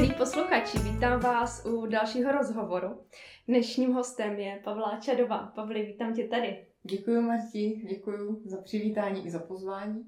[0.00, 3.00] Milí posluchači, vítám vás u dalšího rozhovoru.
[3.48, 5.52] Dnešním hostem je Pavla Čadová.
[5.54, 6.66] Pavli, vítám tě tady.
[6.82, 10.06] Děkuji, Marti, děkuji za přivítání i za pozvání.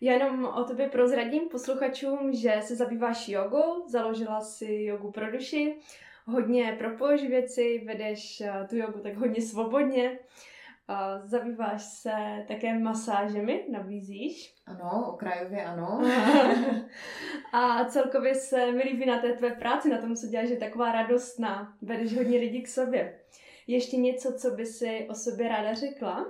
[0.00, 5.76] Já jenom o tobě prozradím posluchačům, že se zabýváš jogou, založila si jogu pro duši,
[6.26, 10.18] hodně propoješ věci, vedeš eh, tu jogu tak hodně svobodně,
[11.24, 14.54] zabýváš se také masážemi, nabízíš.
[14.66, 16.02] Ano, okrajově ano.
[17.52, 20.60] a celkově se mi líbí na té tvé práci, na tom, co děláš, že je
[20.60, 23.20] taková radostná, vedeš hodně lidí k sobě.
[23.66, 26.26] Ještě něco, co by si o sobě ráda řekla?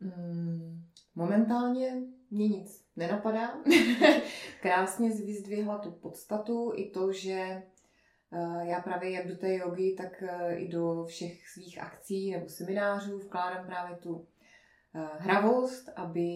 [0.00, 0.82] Hmm,
[1.14, 1.92] momentálně
[2.30, 3.54] mě nic nenapadá.
[4.60, 7.62] Krásně vyzdvihla tu podstatu i to, že
[8.62, 13.18] já právě jak do té jogy, tak eh, i do všech svých akcí nebo seminářů
[13.18, 14.26] vkládám právě tu
[14.94, 16.28] eh, hravost, aby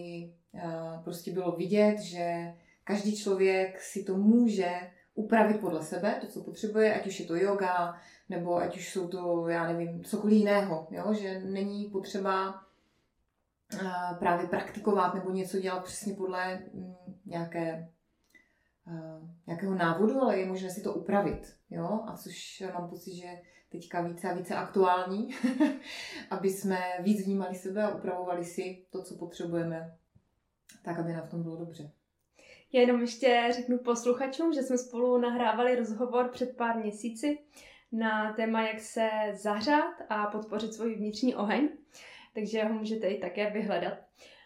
[1.03, 4.71] prostě bylo vidět, že každý člověk si to může
[5.15, 9.07] upravit podle sebe, to, co potřebuje, ať už je to yoga, nebo ať už jsou
[9.07, 11.13] to, já nevím, cokoliv jiného, jo?
[11.13, 12.63] že není potřeba
[14.19, 18.00] právě praktikovat nebo něco dělat přesně podle mm, nějaké Eh,
[19.47, 21.55] nějakého návodu, ale je možné si to upravit.
[21.69, 21.99] Jo?
[22.07, 23.27] A což mám pocit, že
[23.69, 25.29] teďka více a více aktuální,
[26.29, 29.97] aby jsme víc vnímali sebe a upravovali si to, co potřebujeme,
[30.83, 31.91] tak, aby nám v tom bylo dobře.
[32.73, 37.39] Já jenom ještě řeknu posluchačům, že jsme spolu nahrávali rozhovor před pár měsíci
[37.91, 41.69] na téma, jak se zahřát a podpořit svůj vnitřní oheň,
[42.33, 43.93] takže ho můžete i také vyhledat.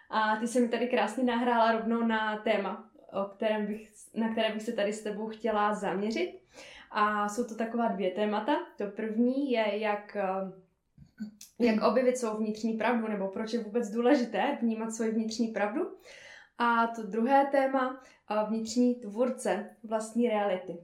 [0.10, 2.85] A ty se mi tady krásně nahrála rovnou na téma,
[3.22, 6.40] o kterém bych, na které bych se tady s tebou chtěla zaměřit.
[6.92, 8.56] A jsou to taková dvě témata.
[8.78, 10.52] To první je, jak, eh,
[11.60, 15.98] jak objevit svou vnitřní pravdu, nebo proč je vůbec důležité vnímat svoji vnitřní pravdu.
[16.58, 20.78] A to druhé téma, eh, vnitřní tvůrce vlastní reality.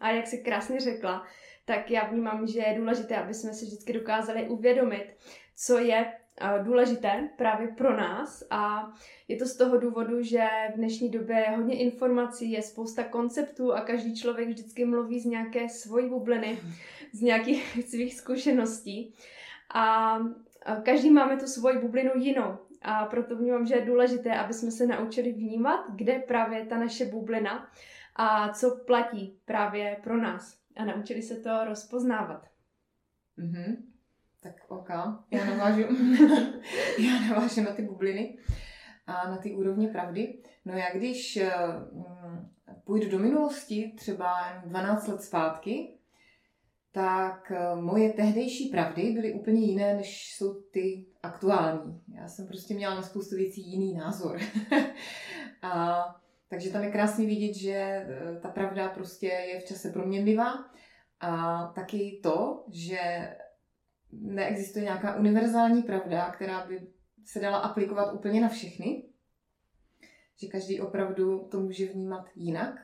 [0.00, 1.26] A jak si krásně řekla,
[1.64, 5.16] tak já vnímám, že je důležité, aby jsme si vždycky dokázali uvědomit,
[5.56, 6.12] co je
[6.62, 8.92] důležité právě pro nás a
[9.28, 13.72] je to z toho důvodu, že v dnešní době je hodně informací, je spousta konceptů
[13.72, 16.58] a každý člověk vždycky mluví z nějaké svojí bubliny,
[17.12, 19.14] z nějakých svých zkušeností
[19.74, 20.18] a
[20.82, 24.86] každý máme tu svoji bublinu jinou a proto vnímám, že je důležité, aby jsme se
[24.86, 27.70] naučili vnímat, kde právě ta naše bublina
[28.16, 32.46] a co platí právě pro nás a naučili se to rozpoznávat.
[33.38, 33.91] Mm-hmm.
[34.42, 34.88] Tak ok,
[35.30, 35.82] já navážu,
[36.98, 38.38] já navážu na ty bubliny
[39.06, 40.38] a na ty úrovně pravdy.
[40.64, 45.98] No já když uh, půjdu do minulosti, třeba 12 let zpátky,
[46.92, 52.00] tak uh, moje tehdejší pravdy byly úplně jiné, než jsou ty aktuální.
[52.14, 54.38] Já jsem prostě měla na spoustu věcí jiný názor.
[55.62, 56.04] a,
[56.48, 60.54] takže tam je krásně vidět, že e, ta pravda prostě je v čase proměnlivá.
[61.20, 62.98] A taky to, že
[64.12, 66.86] neexistuje nějaká univerzální pravda, která by
[67.24, 69.04] se dala aplikovat úplně na všechny,
[70.36, 72.74] že každý opravdu to může vnímat jinak.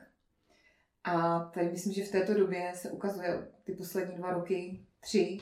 [1.03, 5.37] A tady myslím, že v této době se ukazuje ty poslední dva roky, tři,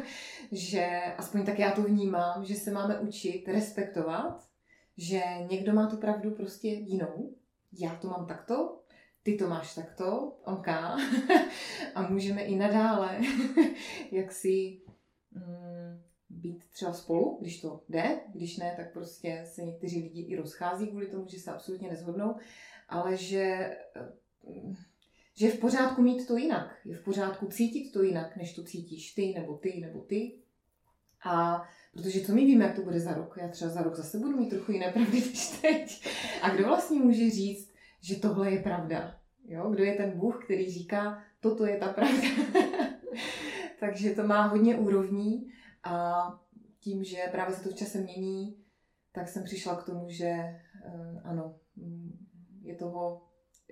[0.52, 4.48] že aspoň tak já to vnímám, že se máme učit respektovat,
[4.96, 7.34] že někdo má tu pravdu prostě jinou,
[7.72, 8.78] já to mám takto,
[9.22, 10.68] ty to máš takto, OK,
[11.94, 13.20] a můžeme i nadále
[14.10, 14.81] jak si
[16.30, 20.86] být třeba spolu, když to jde, když ne, tak prostě se někteří lidi i rozchází
[20.86, 22.36] kvůli tomu, že se absolutně nezhodnou,
[22.88, 23.76] ale že,
[24.46, 24.74] mm,
[25.34, 28.64] že je v pořádku mít to jinak, je v pořádku cítit to jinak, než to
[28.64, 30.38] cítíš ty, nebo ty, nebo ty.
[31.24, 34.18] A protože co my víme, jak to bude za rok, já třeba za rok zase
[34.18, 36.08] budu mít trochu jiné pravdy než teď.
[36.42, 39.20] A kdo vlastně může říct, že tohle je pravda?
[39.44, 39.70] Jo?
[39.70, 42.28] Kdo je ten Bůh, který říká, toto je ta pravda?
[43.82, 45.52] Takže to má hodně úrovní
[45.84, 46.24] a
[46.80, 48.56] tím, že právě se to v čase mění,
[49.12, 52.26] tak jsem přišla k tomu, že uh, ano, mm,
[52.62, 53.22] je toho,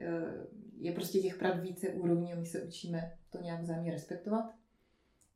[0.02, 0.46] uh,
[0.78, 4.44] je prostě těch pravd více úrovní a my se učíme to nějak vzájemně respektovat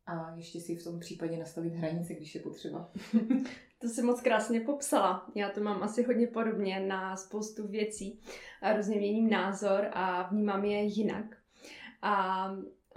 [0.07, 2.93] a ještě si v tom případě nastavit hranice, když je potřeba.
[3.79, 5.27] To si moc krásně popsala.
[5.35, 8.21] Já to mám asi hodně podobně na spoustu věcí.
[8.63, 11.37] A různě měním názor a vnímám je jinak.
[12.03, 12.47] A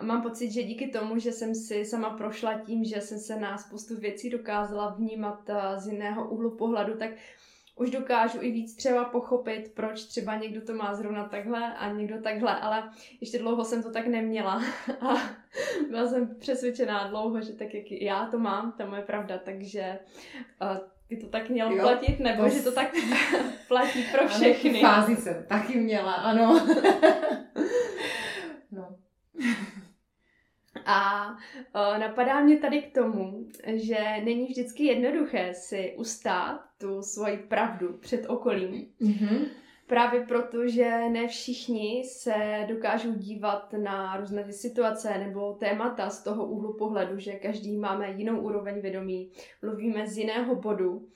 [0.02, 3.58] mám pocit, že díky tomu, že jsem si sama prošla tím, že jsem se na
[3.58, 7.10] spoustu věcí dokázala vnímat eh, z jiného úhlu pohledu, tak
[7.76, 12.22] už dokážu i víc třeba pochopit, proč třeba někdo to má zrovna takhle a někdo
[12.22, 12.90] takhle, ale
[13.22, 14.64] ještě dlouho jsem to tak neměla
[15.02, 15.16] a
[15.90, 20.00] byla jsem přesvědčená dlouho, že tak jak já to mám, to je pravda, takže
[20.62, 20.78] uh,
[21.10, 22.94] by to tak mělo jo, platit, nebo to že to tak
[23.68, 24.84] platí pro všechny.
[24.84, 26.62] Ano, fázi jsem taky měla, ano.
[30.90, 31.30] A
[31.74, 37.98] o, napadá mě tady k tomu, že není vždycky jednoduché si ustát tu svoji pravdu
[37.98, 38.88] před okolím.
[39.02, 39.48] Mm-hmm.
[39.88, 46.24] Právě proto, že ne všichni se dokážou dívat na různé ty situace nebo témata z
[46.24, 49.32] toho úhlu pohledu, že každý máme jinou úroveň vědomí,
[49.62, 51.08] mluvíme z jiného bodu.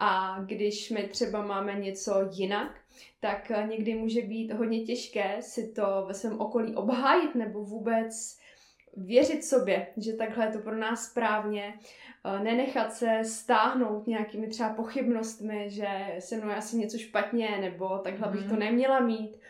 [0.00, 2.80] A když my třeba máme něco jinak,
[3.20, 8.38] tak někdy může být hodně těžké si to ve svém okolí obhájit nebo vůbec
[8.96, 11.74] věřit sobě, že takhle je to pro nás správně,
[12.42, 15.88] nenechat se stáhnout nějakými třeba pochybnostmi, že
[16.18, 18.58] se mnou asi něco špatně, nebo takhle bych to mhm.
[18.58, 19.40] neměla mít,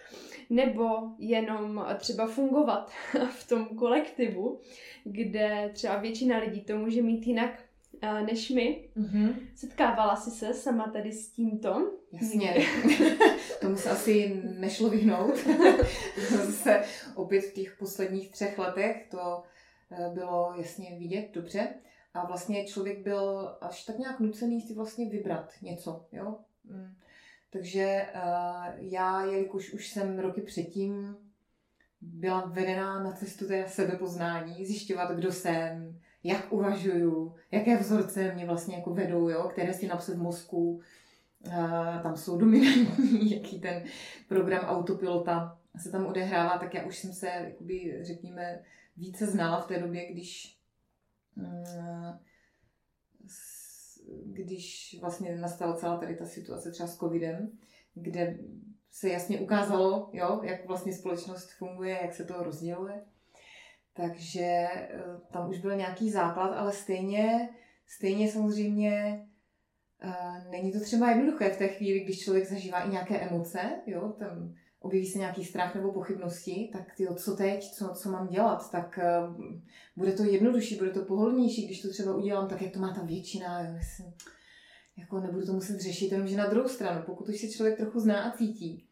[0.51, 2.93] nebo jenom třeba fungovat
[3.31, 4.61] v tom kolektivu,
[5.05, 7.64] kde třeba většina lidí to může mít jinak
[8.13, 8.89] než my.
[8.97, 9.35] Mm-hmm.
[9.55, 11.93] Setkávala jsi se sama tady s tímto?
[12.13, 12.55] Jasně.
[13.61, 15.35] Tomu se asi nešlo vyhnout.
[16.31, 16.83] Zase
[17.15, 19.43] opět v těch posledních třech letech to
[19.91, 21.69] eh, bylo jasně vidět dobře.
[22.15, 26.07] A vlastně člověk byl až tak nějak nucený si vlastně vybrat něco.
[26.13, 26.39] Jo?
[26.65, 26.95] Mm.
[27.51, 31.17] Takže uh, já, jelikož už jsem roky předtím
[32.05, 38.77] byla vedená na cestu té sebepoznání, zjišťovat, kdo jsem, jak uvažuju, jaké vzorce mě vlastně
[38.77, 40.81] jako vedou, jo, které si napsat v mozku,
[41.47, 43.85] uh, tam jsou dominantní, jaký ten
[44.29, 48.63] program autopilota se tam odehrává, tak já už jsem se, jakoby, řekněme,
[48.97, 50.59] více znala v té době, když
[51.37, 52.17] uh,
[54.25, 57.59] když vlastně nastala celá tady ta situace třeba s covidem,
[57.95, 58.39] kde
[58.91, 63.05] se jasně ukázalo, jo, jak vlastně společnost funguje, jak se to rozděluje.
[63.97, 64.91] Takže eh,
[65.33, 67.49] tam už byl nějaký základ, ale stejně,
[67.87, 69.27] stejně samozřejmě
[70.05, 74.09] uh, není to třeba jednoduché v té chvíli, když člověk zažívá i nějaké emoce, jo,
[74.19, 78.71] tam objeví se nějaký strach nebo pochybnosti, tak ty, co teď, co, co mám dělat,
[78.71, 78.99] tak
[79.29, 79.45] uh,
[79.97, 83.03] bude to jednodušší, bude to pohodlnější, když to třeba udělám tak, jak to má ta
[83.03, 84.15] většina, jo, myslím,
[84.97, 88.23] jako nebudu to muset řešit, jenomže na druhou stranu, pokud už se člověk trochu zná
[88.23, 88.87] a cítí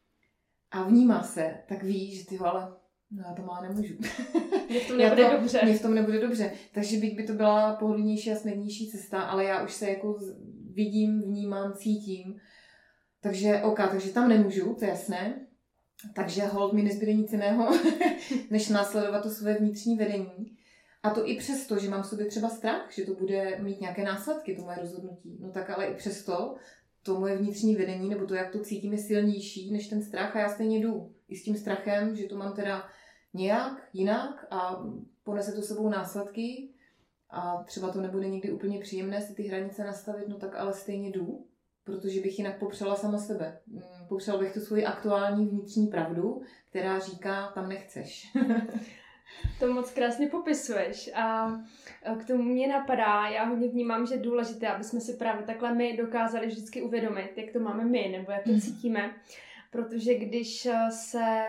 [0.70, 2.81] a vnímá se, tak ví, že ty ale
[3.16, 3.94] No já to má nemůžu.
[4.68, 5.60] Mně v tom nebude to, dobře.
[5.64, 6.52] Mně v tom nebude dobře.
[6.74, 10.18] Takže byť by to byla pohodlnější a snadnější cesta, ale já už se jako
[10.74, 12.40] vidím, vnímám, cítím.
[13.20, 15.46] Takže OK, takže tam nemůžu, to je jasné.
[16.14, 17.78] Takže hold mi nezbyde nic jiného,
[18.50, 20.56] než následovat to své vnitřní vedení.
[21.02, 24.04] A to i přesto, že mám v sobě třeba strach, že to bude mít nějaké
[24.04, 25.38] následky, to moje rozhodnutí.
[25.40, 26.54] No tak ale i přesto
[27.02, 30.40] to moje vnitřní vedení, nebo to, jak to cítím, je silnější než ten strach a
[30.40, 31.12] já stejně jdu.
[31.28, 32.88] I s tím strachem, že to mám teda
[33.34, 34.82] nějak jinak a
[35.24, 36.68] ponese to sebou následky
[37.30, 41.10] a třeba to nebude nikdy úplně příjemné si ty hranice nastavit, no tak ale stejně
[41.10, 41.46] jdu,
[41.84, 43.58] protože bych jinak popřela sama sebe.
[43.66, 48.32] Mm, popřela bych tu svoji aktuální vnitřní pravdu, která říká, tam nechceš.
[49.60, 51.52] To moc krásně popisuješ a
[52.18, 55.74] k tomu mě napadá, já hodně vnímám, že je důležité, aby jsme si právě takhle
[55.74, 58.60] my dokázali vždycky uvědomit, jak to máme my, nebo jak to mhm.
[58.60, 59.14] cítíme,
[59.70, 61.46] protože když se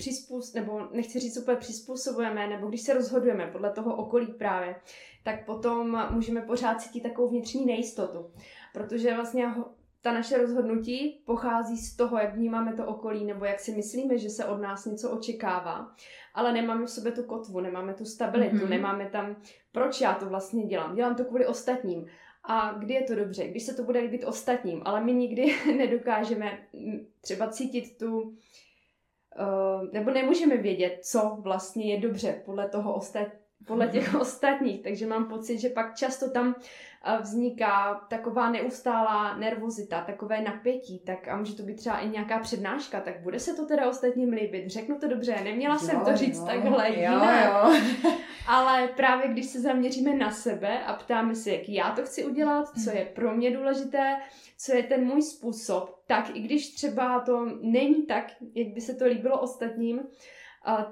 [0.00, 4.76] přizpůs, nebo nechci říct úplně přizpůsobujeme, nebo když se rozhodujeme podle toho okolí právě,
[5.22, 8.30] tak potom můžeme pořád cítit takovou vnitřní nejistotu.
[8.72, 9.54] Protože vlastně
[10.02, 14.30] ta naše rozhodnutí pochází z toho, jak vnímáme to okolí, nebo jak si myslíme, že
[14.30, 15.94] se od nás něco očekává.
[16.34, 18.68] Ale nemáme v sobě tu kotvu, nemáme tu stabilitu, mm-hmm.
[18.68, 19.36] nemáme tam,
[19.72, 20.94] proč já to vlastně dělám.
[20.94, 22.06] Dělám to kvůli ostatním.
[22.44, 23.48] A kdy je to dobře?
[23.48, 26.58] Když se to bude líbit ostatním, ale my nikdy nedokážeme
[27.20, 28.34] třeba cítit tu
[29.92, 33.28] nebo nemůžeme vědět, co vlastně je dobře podle toho ostat,
[33.66, 36.54] podle těch ostatních, takže mám pocit, že pak často tam
[37.20, 43.00] vzniká taková neustálá nervozita, takové napětí, tak a může to být třeba i nějaká přednáška,
[43.00, 44.70] tak bude se to teda ostatním líbit.
[44.70, 47.44] Řeknu to dobře, neměla jo, jsem to říct jo, takhle jo, jinak.
[47.44, 48.12] Jo.
[48.46, 52.68] Ale právě když se zaměříme na sebe a ptáme se, jak já to chci udělat,
[52.84, 54.16] co je pro mě důležité,
[54.58, 58.94] co je ten můj způsob, tak i když třeba to není tak, jak by se
[58.94, 60.00] to líbilo ostatním,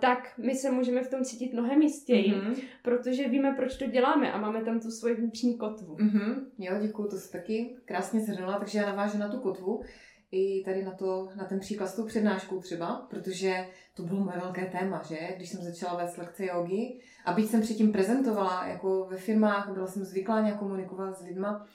[0.00, 2.62] tak my se můžeme v tom cítit mnohem jistěji, mm-hmm.
[2.82, 5.96] protože víme, proč to děláme a máme tam tu svoji vnitřní kotvu.
[5.96, 6.44] Mm-hmm.
[6.58, 9.82] Jo, děkuji, to jsi taky krásně zhrnula, takže já navážu na tu kotvu
[10.30, 14.38] i tady na, to, na ten příklad s tou přednáškou třeba, protože to bylo moje
[14.38, 15.18] velké téma, že?
[15.36, 19.86] Když jsem začala vést lekce jogy a byť jsem předtím prezentovala jako ve firmách, byla
[19.86, 21.66] jsem zvyklá nějak komunikovat s lidma,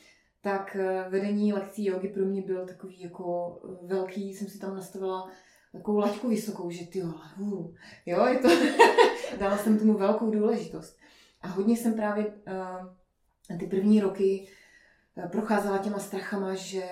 [0.41, 5.31] tak eh, vedení lekcí jogy pro mě byl takový jako velký, jsem si tam nastavila
[5.73, 7.75] takovou laťku vysokou, že ty uh,
[8.05, 8.49] jo, je to,
[9.39, 10.97] dala jsem tomu velkou důležitost.
[11.41, 14.47] A hodně jsem právě uh, ty první roky
[15.15, 16.83] uh, procházela těma strachama, že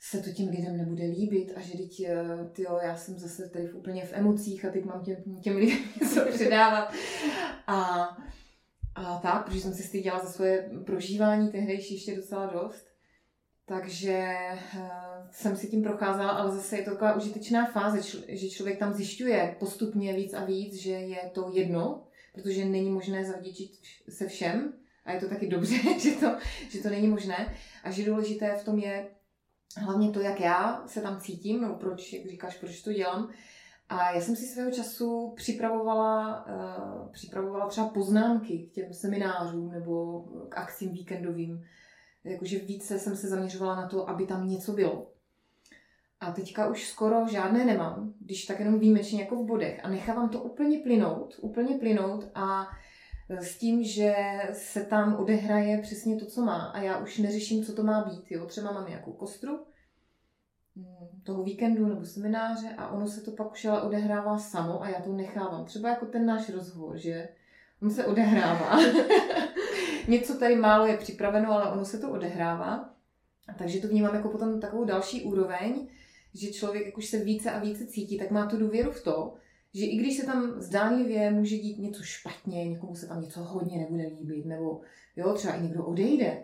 [0.00, 3.66] se to těm lidem nebude líbit a že teď, eh, tyjo, já jsem zase tady
[3.66, 6.92] v úplně v emocích a teď mám těm, těm lidem něco předávat.
[7.66, 8.08] A,
[8.94, 12.87] a tak, protože jsem si styděla za svoje prožívání tehdejší ještě docela dost.
[13.68, 14.36] Takže
[14.74, 14.80] uh,
[15.30, 19.56] jsem si tím procházela, ale zase je to taková užitečná fáze, že člověk tam zjišťuje
[19.58, 23.70] postupně víc a víc, že je to jedno, protože není možné zavděčit
[24.08, 24.72] se všem
[25.04, 26.36] a je to taky dobře, že to,
[26.70, 29.08] že to není možné a že důležité v tom je
[29.76, 33.30] hlavně to, jak já se tam cítím, nebo proč, jak říkáš, proč to dělám.
[33.88, 40.20] A já jsem si svého času připravovala, uh, připravovala třeba poznámky k těm seminářům nebo
[40.48, 41.64] k akcím víkendovým.
[42.24, 45.12] Jakože více jsem se zaměřovala na to, aby tam něco bylo.
[46.20, 49.80] A teďka už skoro žádné nemám, když tak jenom výjimečně jako v bodech.
[49.84, 52.68] A nechávám to úplně plynout, úplně plynout a
[53.30, 54.14] e, s tím, že
[54.52, 56.64] se tam odehraje přesně to, co má.
[56.64, 58.30] A já už neřeším, co to má být.
[58.30, 58.46] Jo?
[58.46, 59.58] Třeba mám nějakou kostru
[60.76, 64.88] mm, toho víkendu nebo semináře a ono se to pak už ale odehrává samo a
[64.88, 65.64] já to nechávám.
[65.64, 67.28] Třeba jako ten náš rozhovor, že
[67.82, 68.78] on se odehrává.
[70.08, 72.94] Něco tady málo je připraveno, ale ono se to odehrává.
[73.58, 75.88] Takže to vnímám jako potom takovou další úroveň,
[76.34, 79.34] že člověk, jak už se více a více cítí, tak má tu důvěru v to,
[79.74, 83.78] že i když se tam zdánlivě může dít něco špatně, někomu se tam něco hodně
[83.78, 84.80] nebude líbit, nebo
[85.16, 86.42] jo, třeba i někdo odejde,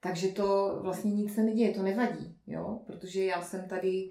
[0.00, 4.10] takže to vlastně nic se neděje, to nevadí, jo, protože já jsem tady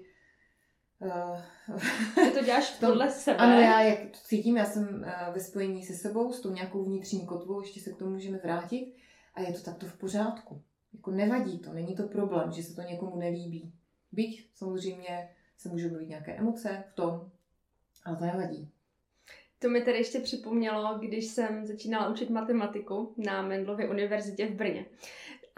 [2.14, 3.36] Ty to děláš podle sebe?
[3.36, 6.84] Ano, já jak to cítím, já jsem uh, ve spojení se sebou, s tou nějakou
[6.84, 8.94] vnitřní kotvou, ještě se k tomu můžeme vrátit
[9.34, 10.62] a je to takto v pořádku.
[10.92, 13.72] Jako nevadí to, není to problém, že se to někomu nelíbí.
[14.12, 17.30] Byť samozřejmě se můžou být nějaké emoce v tom,
[18.04, 18.70] ale to nevadí.
[19.58, 24.86] To mi tedy ještě připomnělo, když jsem začínala učit matematiku na Mendlově univerzitě v Brně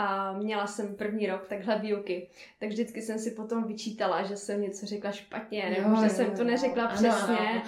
[0.03, 2.29] a měla jsem první rok takhle výuky,
[2.61, 6.11] tak vždycky jsem si potom vyčítala, že jsem něco řekla špatně, nebo jo, že jo,
[6.11, 7.63] jsem to neřekla ano, přesně ano.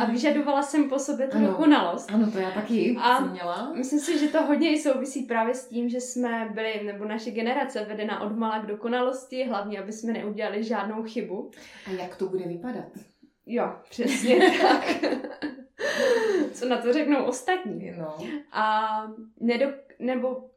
[0.00, 2.10] A, a vyžadovala jsem po sobě tu ano, dokonalost.
[2.10, 3.72] Ano, to já taky a jsem měla.
[3.74, 7.30] Myslím si, že to hodně i souvisí právě s tím, že jsme byli, nebo naše
[7.30, 11.50] generace vedena od mala k dokonalosti, hlavně, aby jsme neudělali žádnou chybu.
[11.86, 12.88] A jak to bude vypadat?
[13.46, 14.84] Jo, přesně tak.
[16.52, 17.92] Co na to řeknou ostatní.
[17.98, 18.16] No.
[18.52, 18.90] A
[19.40, 20.50] nedok- nebo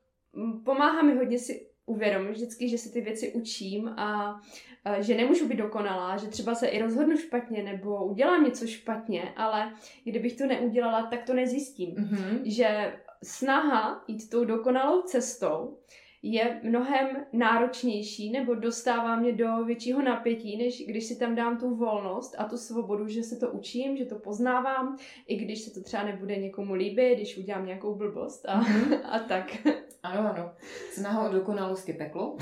[0.66, 4.42] pomáhá mi hodně si uvědomit vždycky, že se ty věci učím a,
[4.86, 9.34] a že nemůžu být dokonalá, že třeba se i rozhodnu špatně nebo udělám něco špatně,
[9.38, 9.74] ale
[10.04, 11.96] kdybych to neudělala, tak to nezjistím.
[11.96, 12.42] Mm-hmm.
[12.46, 15.78] Že snaha jít tou dokonalou cestou
[16.24, 21.76] je mnohem náročnější nebo dostává mě do většího napětí, než když si tam dám tu
[21.76, 24.98] volnost a tu svobodu, že se to učím, že to poznávám,
[25.28, 29.00] i když se to třeba nebude někomu líbit, když udělám nějakou blbost a, mm-hmm.
[29.12, 29.68] a tak.
[30.03, 30.51] Ano, ano.
[30.93, 32.38] Snaha o dokonalost je peklo.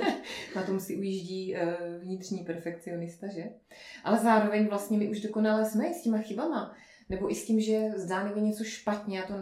[0.56, 3.44] Na tom si ujíždí uh, vnitřní perfekcionista, že?
[4.04, 6.74] Ale zároveň vlastně my už dokonale jsme i s těma chybama.
[7.08, 9.34] Nebo i s tím, že zdánlivě něco špatně, já to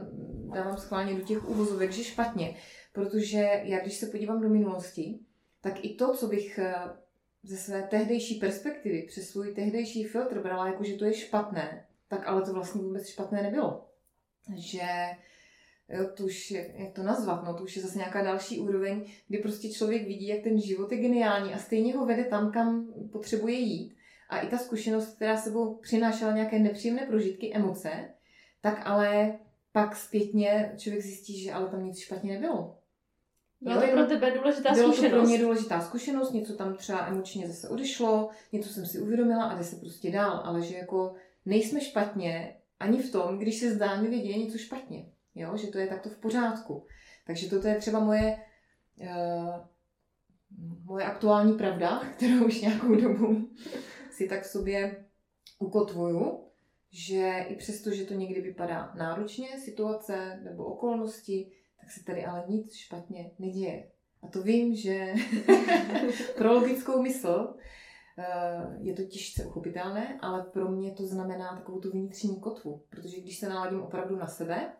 [0.54, 2.56] dávám schválně do těch uvozovek, že špatně.
[2.92, 5.18] Protože já, když se podívám do minulosti,
[5.60, 6.74] tak i to, co bych eh,
[7.42, 12.26] ze své tehdejší perspektivy, přes svůj tehdejší filtr brala jako, že to je špatné, tak
[12.26, 13.88] ale to vlastně vůbec špatné nebylo.
[14.56, 14.86] Že
[15.90, 19.04] jo, to už je, jak to nazvat, no to už je zase nějaká další úroveň,
[19.28, 22.92] kdy prostě člověk vidí, jak ten život je geniální a stejně ho vede tam, kam
[23.12, 23.97] potřebuje jít.
[24.28, 27.90] A i ta zkušenost, která sebou přinášela nějaké nepříjemné prožitky, emoce,
[28.61, 29.38] tak ale
[29.73, 32.76] pak zpětně člověk zjistí, že ale tam nic špatně nebylo.
[33.61, 35.11] Byla to pro tebe důležitá bylo zkušenost.
[35.11, 39.00] Bylo to pro mě důležitá zkušenost, něco tam třeba emočně zase odešlo, něco jsem si
[39.00, 41.14] uvědomila a jde se prostě dál, ale že jako
[41.47, 45.06] nejsme špatně ani v tom, když se zdánlivě děje něco špatně.
[45.34, 45.56] Jo?
[45.56, 46.87] Že to je takto v pořádku.
[47.26, 48.37] Takže toto je třeba moje,
[48.96, 49.54] uh,
[50.84, 53.49] moje aktuální pravda, kterou už nějakou dobu
[54.10, 55.04] si tak sobě
[55.58, 56.44] ukotvuju,
[56.90, 62.44] že i přesto, že to někdy vypadá náročně, situace nebo okolnosti, tak se tady ale
[62.49, 63.90] nic špatně neděje.
[64.22, 65.14] A to vím, že
[66.37, 67.54] pro logickou mysl
[68.18, 72.84] eh, je to těžce uchopitelné, ale pro mě to znamená takovou tu vnitřní kotvu.
[72.90, 74.72] Protože když se naladím opravdu na sebe,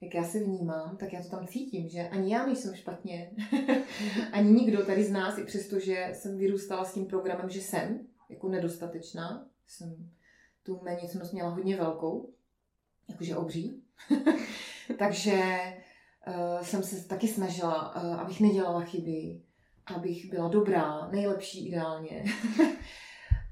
[0.00, 3.30] jak já se vnímám, tak já to tam cítím, že ani já nejsem špatně,
[4.32, 8.06] ani nikdo tady z nás, i přesto, že jsem vyrůstala s tím programem, že jsem
[8.28, 10.10] jako nedostatečná, jsem
[10.62, 12.32] tu méněcnost měla hodně velkou,
[13.08, 13.82] jakože obří.
[14.98, 15.42] Takže
[16.26, 19.40] uh, jsem se taky snažila, uh, abych nedělala chyby,
[19.94, 22.24] abych byla dobrá, nejlepší ideálně.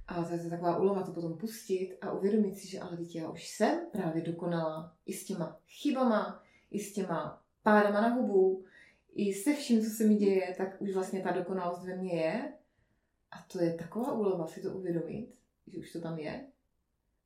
[0.08, 3.30] a to je taková úlova to potom pustit a uvědomit si, že ale dítě já
[3.30, 8.64] už jsem právě dokonala i s těma chybama, i s těma pádama na hubu,
[9.14, 12.52] i se vším, co se mi děje, tak už vlastně ta dokonalost ve mně je
[13.30, 15.34] A to je taková úleva si to uvědomit,
[15.66, 16.46] že už to tam je.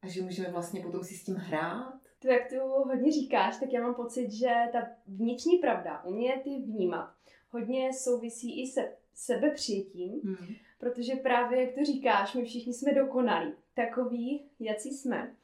[0.02, 2.00] A že můžeme vlastně potom si s tím hrát.
[2.18, 6.50] To, jak tu hodně říkáš, tak já mám pocit, že ta vnitřní pravda, umět ty
[6.50, 7.14] vnímat,
[7.50, 10.54] hodně souvisí i se sebepřijetím, hmm.
[10.78, 15.34] Protože právě, jak to říkáš, my všichni jsme dokonalí, takový, jací jsme.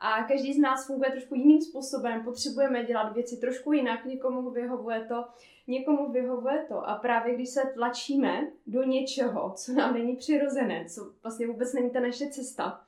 [0.00, 5.04] A každý z nás funguje trošku jiným způsobem, potřebujeme dělat věci trošku jinak, někomu vyhovuje
[5.08, 5.24] to,
[5.66, 6.88] někomu vyhovuje to.
[6.88, 11.90] A právě když se tlačíme do něčeho, co nám není přirozené, co vlastně vůbec není
[11.90, 12.84] ta naše cesta,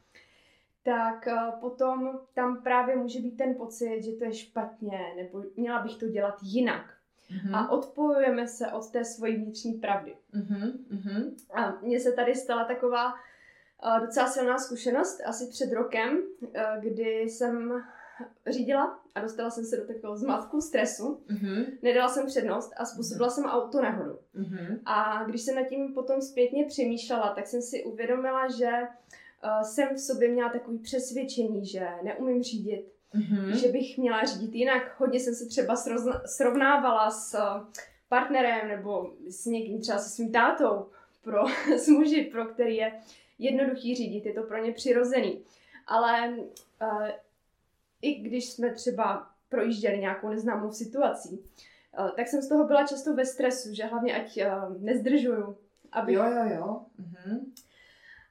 [0.82, 5.82] tak eh, potom tam právě může být ten pocit, že to je špatně, nebo měla
[5.82, 6.97] bych to dělat jinak.
[7.30, 7.56] Mm-hmm.
[7.56, 10.16] A odpojujeme se od té svojí vnitřní pravdy.
[10.34, 11.32] Mm-hmm.
[11.54, 17.20] A mně se tady stala taková uh, docela silná zkušenost, asi před rokem, uh, kdy
[17.20, 17.84] jsem
[18.46, 21.20] řídila a dostala jsem se do takového zmatku, stresu.
[21.30, 21.66] Mm-hmm.
[21.82, 23.34] Nedala jsem přednost a způsobila mm-hmm.
[23.34, 24.18] jsem auto nehodu.
[24.36, 24.78] Mm-hmm.
[24.84, 28.70] A když jsem nad tím potom zpětně přemýšlela, tak jsem si uvědomila, že
[29.44, 33.50] uh, jsem v sobě měla takový přesvědčení, že neumím řídit, mm-hmm.
[33.50, 34.94] že bych měla řídit jinak.
[34.98, 35.74] Hodně jsem se třeba
[36.26, 40.86] srovnávala s eh, partnerem nebo s někým, třeba se svým tátou,
[41.22, 41.44] pro,
[41.76, 42.92] s muži, pro který je
[43.38, 45.44] jednoduchý řídit, je to pro ně přirozený.
[45.86, 46.28] Ale
[46.82, 47.08] uh,
[48.02, 51.38] i když jsme třeba projížděli nějakou neznámou situací,
[51.98, 55.56] uh, tak jsem z toho byla často ve stresu, že hlavně ať uh, nezdržuju,
[55.92, 56.80] abych, jo, jo, jo.
[57.00, 57.38] Mm-hmm.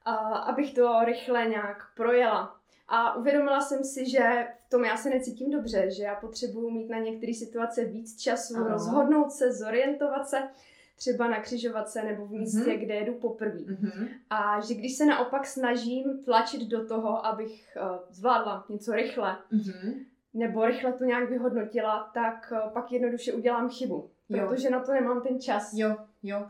[0.07, 2.56] Uh, abych to rychle nějak projela.
[2.87, 6.89] A uvědomila jsem si, že v tom já se necítím dobře, že já potřebuju mít
[6.89, 8.67] na některé situace víc času, ano.
[8.67, 10.37] rozhodnout se, zorientovat se,
[10.95, 12.79] třeba na křižovatce nebo v místě, mm-hmm.
[12.79, 13.59] kde jedu poprvé.
[13.59, 14.07] Mm-hmm.
[14.29, 19.93] A že když se naopak snažím tlačit do toho, abych uh, zvládla něco rychle, mm-hmm.
[20.33, 24.09] nebo rychle to nějak vyhodnotila, tak uh, pak jednoduše udělám chybu.
[24.27, 24.71] Protože jo.
[24.71, 25.73] na to nemám ten čas.
[25.73, 26.45] Jo, jo.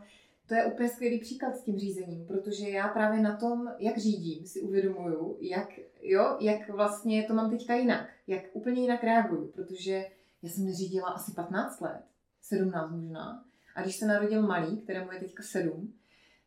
[0.46, 4.46] To je úplně skvělý příklad s tím řízením, protože já právě na tom, jak řídím,
[4.46, 5.68] si uvědomuju, jak,
[6.02, 10.04] jo, jak vlastně to mám teďka jinak, jak úplně jinak reaguju, protože
[10.42, 12.02] já jsem neřídila asi 15 let,
[12.42, 15.92] 17 možná, a když se narodil malý, kterému je teďka 7,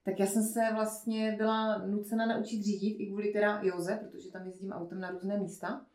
[0.05, 4.47] tak já jsem se vlastně byla nucena naučit řídit i kvůli teda Joze, protože tam
[4.47, 5.85] jezdím autem na různé místa.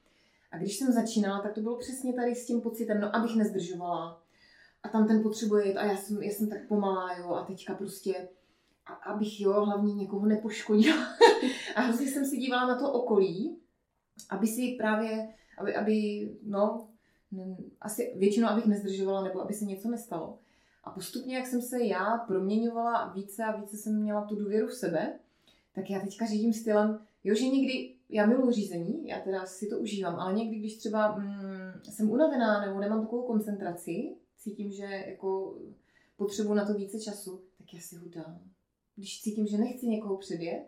[0.51, 4.23] A když jsem začínala, tak to bylo přesně tady s tím pocitem, no abych nezdržovala,
[4.83, 7.75] a tam ten potřebuje jít a já jsem, já jsem tak pomalá, jo, a teďka
[7.75, 8.29] prostě,
[8.87, 11.07] a, abych, jo, hlavně někoho nepoškodila.
[11.77, 13.59] a hrozně jsem si dívala na to okolí,
[14.31, 16.89] aby si právě, aby, aby no,
[17.81, 20.39] asi většinou, abych nezdržovala, nebo aby se něco nestalo.
[20.85, 24.75] A postupně, jak jsem se já proměňovala více a více jsem měla tu důvěru v
[24.75, 25.19] sebe,
[25.75, 29.79] tak já teďka řídím stylem, jo, že někdy, já miluji řízení, já teda si to
[29.79, 35.59] užívám, ale někdy, když třeba mm, jsem unavená nebo nemám takovou koncentraci, cítím, že jako
[36.17, 38.41] potřebuji na to více času, tak já si ho dám.
[38.97, 40.63] Když cítím, že nechci někoho předjet,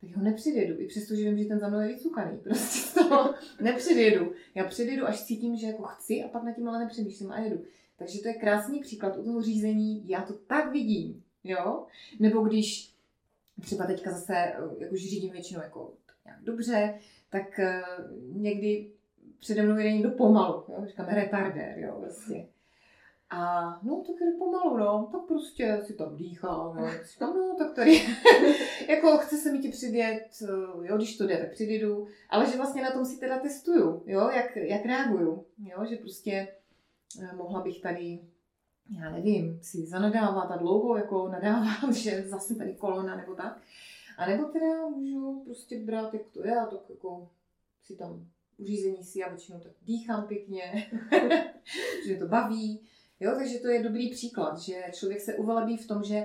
[0.00, 0.80] tak ho nepředjedu.
[0.80, 2.38] I přesto, že vím, že ten za mnou je vycukaný.
[2.42, 4.32] Prostě z toho nepředjedu.
[4.54, 7.62] Já předjedu, až cítím, že jako chci a pak na tím ale nepřemýšlím a jedu.
[7.96, 10.08] Takže to je krásný příklad u toho řízení.
[10.08, 11.86] Já to tak vidím, jo?
[12.20, 12.94] Nebo když
[13.60, 16.98] třeba teďka zase, jak už řídím většinou jako nějak dobře,
[17.30, 18.90] tak uh, někdy
[19.38, 20.86] přede mnou jde někdo pomalu, jo?
[20.86, 22.46] říkáme retardér, jo, vlastně.
[23.34, 27.74] A no, tak jde pomalu, no, tak prostě si tam dýchá, no, říkám, no, tak
[27.74, 28.02] tady,
[28.88, 32.56] jako chce se mi ti přivět, eh, jo, když to jde, tak přivědu, ale že
[32.56, 36.48] vlastně na tom si teda testuju, jo, jak, jak reaguju, jo, že prostě
[37.22, 38.20] eh, mohla bych tady,
[39.00, 43.60] já nevím, si zanadávat a dlouho jako nadávám, že zase tady kolona nebo tak.
[44.18, 47.28] A nebo teda můžu prostě brát, jak to je a tak jako
[47.82, 48.26] si tam
[48.58, 50.90] uřízení si, já většinou tak dýchám pěkně,
[52.06, 52.80] že to baví.
[53.24, 56.24] Jo, takže to je dobrý příklad, že člověk se uvelebí v tom, že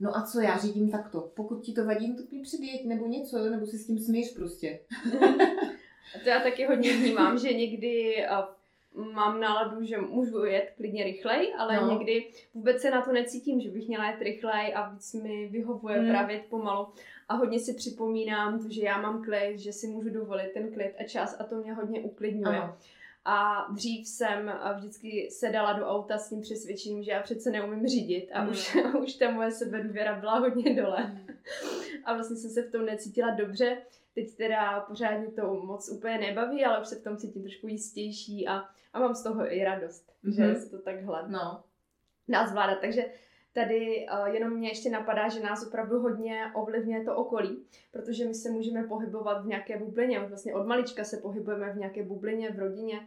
[0.00, 1.30] no a co, já řídím takto.
[1.36, 4.30] Pokud ti to vadí, no tak mi předjeď nebo něco, nebo si s tím smíš
[4.30, 4.80] prostě.
[6.22, 8.24] to já taky hodně vnímám, že někdy
[9.14, 11.90] mám náladu, že můžu jet klidně rychlej, ale no.
[11.90, 15.98] někdy vůbec se na to necítím, že bych měla jet rychlej a víc mi vyhovuje
[15.98, 16.10] hmm.
[16.10, 16.86] právě pomalu.
[17.28, 20.94] A hodně si připomínám to, že já mám klid, že si můžu dovolit ten klid
[21.00, 22.58] a čas a to mě hodně uklidňuje.
[22.58, 22.76] Ano.
[23.30, 28.30] A dřív jsem vždycky sedala do auta s tím přesvědčením, že já přece neumím řídit
[28.32, 28.50] a mm.
[28.50, 31.04] už, už ta moje sebedůvěra byla hodně dole.
[31.04, 31.26] Mm.
[32.04, 33.78] A vlastně jsem se v tom necítila dobře.
[34.14, 38.48] Teď teda pořádně to moc úplně nebaví, ale už se v tom cítím trošku jistější
[38.48, 40.54] a, a mám z toho i radost, mm-hmm.
[40.54, 41.64] že se to takhle no.
[42.28, 42.78] dá zvládat.
[42.80, 43.04] Takže
[43.58, 48.34] Tady uh, jenom mě ještě napadá, že nás opravdu hodně ovlivňuje to okolí, protože my
[48.34, 52.58] se můžeme pohybovat v nějaké bublině, vlastně od malička se pohybujeme v nějaké bublině v
[52.58, 53.00] rodině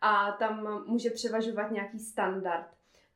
[0.00, 2.66] a tam může převažovat nějaký standard.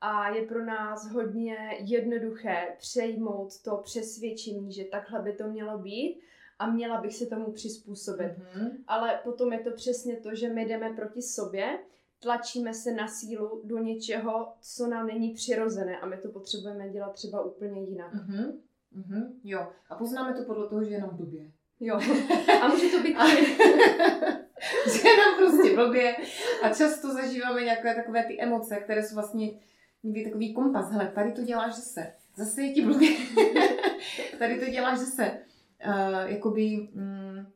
[0.00, 6.20] a je pro nás hodně jednoduché přejmout to přesvědčení, že takhle by to mělo být
[6.58, 8.32] a měla bych se tomu přizpůsobit.
[8.32, 8.70] Mm-hmm.
[8.86, 11.78] Ale potom je to přesně to, že my jdeme proti sobě,
[12.20, 17.12] tlačíme se na sílu do něčeho, co nám není přirozené a my to potřebujeme dělat
[17.12, 18.14] třeba úplně jinak.
[18.14, 18.52] Mm-hmm.
[18.96, 19.26] Mm-hmm.
[19.44, 21.50] Jo, a poznáme to podle toho, že je nám blbě.
[21.80, 21.94] Jo,
[22.62, 23.26] a může to být a...
[24.92, 26.16] že je nám prostě blbě
[26.62, 29.50] a často zažíváme nějaké takové ty emoce, které jsou vlastně
[30.02, 30.90] někdy takový kompas.
[30.90, 32.12] Hele, tady to děláš zase.
[32.36, 33.08] Zase je ti blbě.
[34.38, 35.38] tady to děláš zase.
[35.86, 37.46] Uh, jakoby mm,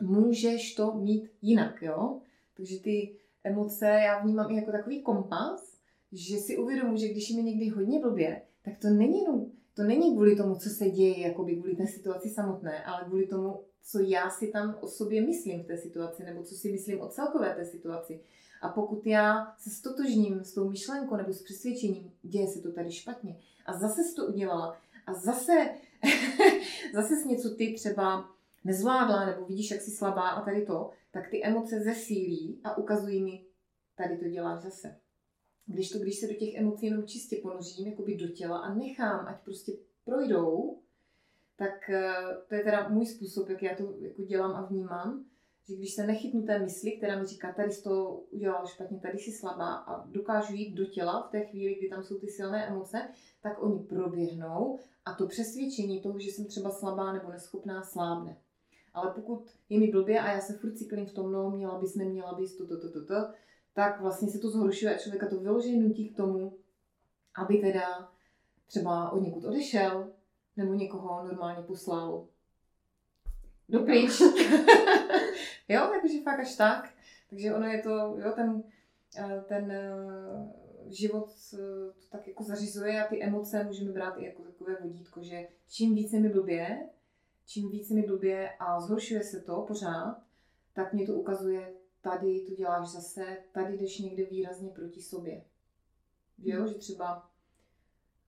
[0.00, 2.20] můžeš to mít jinak, jo?
[2.56, 5.72] Takže ty emoce já vnímám i jako takový kompas,
[6.12, 10.14] že si uvědomuji, že když mi někdy hodně blbě, tak to není jenom, to není
[10.14, 14.30] kvůli tomu, co se děje, jakoby kvůli té situaci samotné, ale kvůli tomu, co já
[14.30, 17.64] si tam o sobě myslím v té situaci, nebo co si myslím o celkové té
[17.64, 18.20] situaci.
[18.62, 22.92] A pokud já se stotožním s tou myšlenkou nebo s přesvědčením, děje se to tady
[22.92, 24.76] špatně, a zase jsi to udělala,
[25.06, 25.70] a zase,
[26.94, 28.30] zase jsi něco ty třeba
[28.64, 33.22] nezvládla, nebo vidíš, jak jsi slabá a tady to, tak ty emoce zesílí a ukazují
[33.22, 33.44] mi,
[33.94, 34.96] tady to děláš zase.
[35.66, 39.26] Když to, když se do těch emocí jenom čistě ponořím, jakoby do těla a nechám,
[39.26, 39.72] ať prostě
[40.04, 40.78] projdou,
[41.56, 42.14] tak eh,
[42.48, 45.24] to je teda můj způsob, jak já to jako dělám a vnímám,
[45.68, 49.18] že když se nechytnu té mysli, která mi říká, tady jsi to udělal špatně, tady
[49.18, 52.66] jsi slabá a dokážu jít do těla v té chvíli, kdy tam jsou ty silné
[52.66, 53.08] emoce,
[53.42, 58.36] tak oni proběhnou a to přesvědčení toho, že jsem třeba slabá nebo neschopná, slábne.
[58.94, 61.94] Ale pokud je mi blbě a já se furt cyklím v tom, no, měla bys,
[61.94, 63.14] neměla bys, to, to, to, to, to,
[63.74, 66.56] tak vlastně se to zhoršuje a člověka to vyloženě nutí k tomu,
[67.34, 68.12] aby teda
[68.66, 70.10] třeba od někud odešel,
[70.56, 72.26] nebo někoho normálně poslal
[73.68, 74.20] do pryč.
[75.68, 76.94] jo, takže fakt až tak.
[77.30, 77.90] Takže ono je to,
[78.24, 78.62] jo, ten,
[79.18, 79.92] eh, ten eh,
[80.86, 81.56] život eh,
[81.92, 85.94] to tak jako zařizuje a ty emoce můžeme brát i jako takové vodítko, že čím
[85.94, 86.88] více mi blbě,
[87.46, 90.22] čím více mi blbě a zhoršuje se to pořád,
[90.72, 95.44] tak mě to ukazuje, tady to děláš zase, tady jdeš někde výrazně proti sobě.
[96.38, 96.68] Jo, hmm.
[96.68, 97.32] že třeba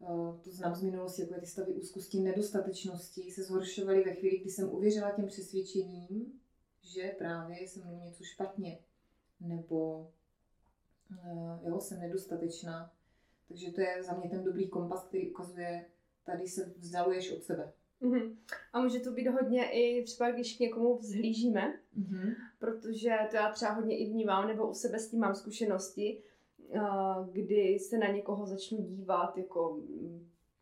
[0.05, 4.50] Eh, to znám z minulosti, jako ty stavy úzkosti, nedostatečnosti se zhoršovaly ve chvíli, kdy
[4.50, 6.40] jsem uvěřila těm přesvědčením,
[6.83, 8.79] že právě je se mnou něco špatně,
[9.40, 10.11] nebo
[11.11, 12.92] uh, jo, jsem nedostatečná.
[13.48, 15.87] Takže to je za mě ten dobrý kompas, který ukazuje,
[16.24, 17.72] tady se vzdaluješ od sebe.
[18.02, 18.37] Mm-hmm.
[18.72, 22.35] A může to být hodně i třeba, když k někomu vzhlížíme, mm-hmm.
[22.59, 26.22] protože to já třeba hodně i vnímám, nebo u sebe s tím mám zkušenosti,
[27.33, 29.80] kdy se na někoho začnu dívat jako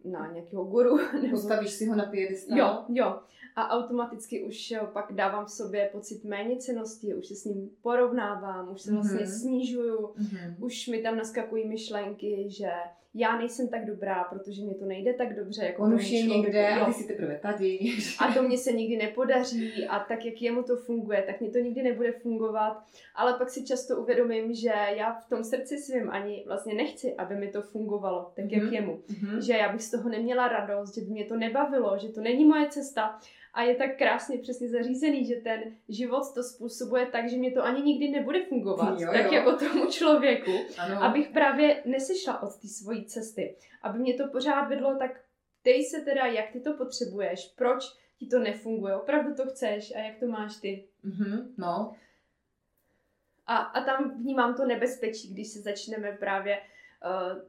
[0.04, 0.96] na nějakého guru.
[1.22, 1.30] Nebo...
[1.30, 2.58] Postavíš si ho na piedestal?
[2.58, 3.20] Jo, jo.
[3.56, 8.82] A automaticky už pak dávám v sobě pocit méněcenosti, už se s ním porovnávám, už
[8.82, 9.40] se vlastně mm-hmm.
[9.40, 10.54] snižuju, mm-hmm.
[10.60, 12.70] už mi tam naskakují myšlenky, že
[13.14, 16.68] já nejsem tak dobrá, protože mě to nejde tak dobře, jako On už je někde
[16.68, 17.78] a ty si teprve tady.
[18.18, 21.58] A to mě se nikdy nepodaří a tak, jak jemu to funguje, tak mě to
[21.58, 22.84] nikdy nebude fungovat.
[23.14, 27.34] Ale pak si často uvědomím, že já v tom srdci svým ani vlastně nechci, aby
[27.34, 28.72] mi to fungovalo tak, jak mm-hmm.
[28.72, 29.02] jemu.
[29.08, 29.38] Mm-hmm.
[29.38, 32.44] Že já bych z toho neměla radost, že by mě to nebavilo, že to není
[32.44, 33.18] moje cesta.
[33.54, 37.64] A je tak krásně přesně zařízený, že ten život to způsobuje tak, že mě to
[37.64, 39.32] ani nikdy nebude fungovat, jo, tak jo.
[39.32, 41.02] jako tomu člověku, ano.
[41.02, 43.56] abych právě nesešla od té svojí cesty.
[43.82, 45.20] Aby mě to pořád vedlo, tak
[45.64, 47.84] dej se teda, jak ty to potřebuješ, proč
[48.18, 50.84] ti to nefunguje, opravdu to chceš a jak to máš ty.
[51.04, 51.94] Mm-hmm, no.
[53.46, 57.42] A, a tam vnímám to nebezpečí, když se začneme právě uh,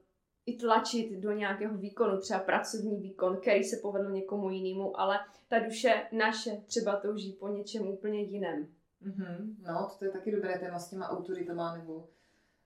[0.46, 5.60] i tlačit do nějakého výkonu, třeba pracovní výkon, který se povedl někomu jinému, ale ta
[5.60, 8.68] duše naše třeba touží po něčem úplně jiném.
[9.08, 9.56] Mm-hmm.
[9.68, 12.10] No, to je taky dobré téma s těma autoritama nebo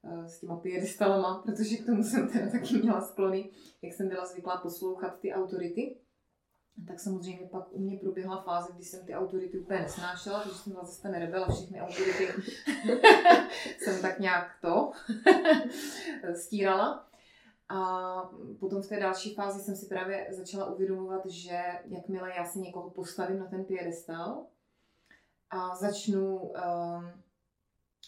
[0.01, 3.49] uh, s těma piedestalama, protože k tomu jsem teda taky měla sklony,
[3.81, 5.97] jak jsem byla zvyklá poslouchat ty autority.
[6.87, 10.73] Tak samozřejmě pak u mě proběhla fáze, kdy jsem ty autority úplně nesnášela, protože jsem
[10.73, 12.27] byla zase ten rebel a všechny autority
[13.79, 14.91] jsem tak nějak to
[16.35, 17.06] stírala.
[17.69, 22.59] A potom v té další fázi jsem si právě začala uvědomovat, že jakmile já si
[22.59, 24.45] někoho postavím na ten piedestal
[25.49, 26.53] a začnu um,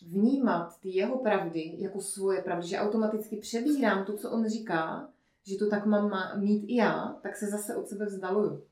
[0.01, 5.09] vnímat ty jeho pravdy jako svoje pravdy, že automaticky přebírám to, co on říká,
[5.43, 8.63] že to tak mám mít i já, tak se zase od sebe vzdaluju.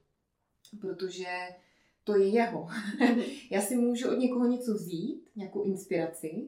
[0.82, 1.28] Protože
[2.04, 2.68] to je jeho.
[3.52, 6.48] já si můžu od někoho něco vzít, nějakou inspiraci,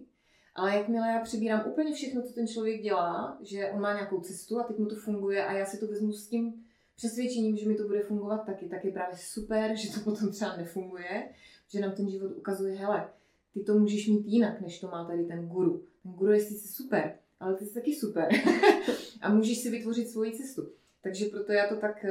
[0.59, 4.59] ale jakmile já přebírám úplně všechno, co ten člověk dělá, že on má nějakou cestu
[4.59, 6.53] a teď mu to funguje a já si to vezmu s tím
[6.95, 10.57] přesvědčením, že mi to bude fungovat taky, tak je právě super, že to potom třeba
[10.57, 11.29] nefunguje,
[11.67, 13.09] že nám ten život ukazuje, hele,
[13.53, 15.83] ty to můžeš mít jinak, než to má tady ten guru.
[16.03, 18.27] Ten guru je sice super, ale ty jsi taky super.
[19.21, 20.69] a můžeš si vytvořit svoji cestu.
[21.01, 22.05] Takže proto já to tak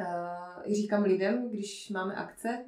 [0.00, 2.64] uh, říkám lidem, když máme akce,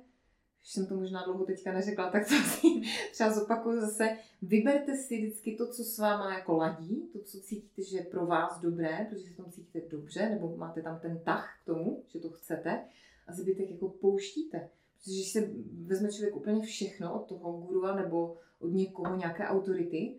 [0.62, 2.66] už jsem to možná dlouho teďka neřekla, tak to si
[3.12, 4.16] třeba zopakuju zase.
[4.42, 8.26] Vyberte si vždycky to, co s váma jako ladí, to, co cítíte, že je pro
[8.26, 12.18] vás dobré, protože se tam cítíte dobře, nebo máte tam ten tah k tomu, že
[12.18, 12.84] to chcete
[13.26, 14.68] a zbytek jako pouštíte.
[14.98, 15.50] Protože když se
[15.86, 20.16] vezme člověk úplně všechno od toho gurua nebo od někoho, nějaké autority,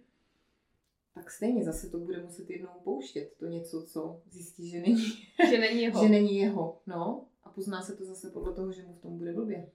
[1.14, 3.32] tak stejně zase to bude muset jednou pouštět.
[3.40, 5.06] To něco, co zjistí, že není,
[5.50, 6.02] že není jeho.
[6.04, 6.80] že není jeho.
[6.88, 9.70] No, a pozná se to zase podle toho, že mu v tom bude blbě.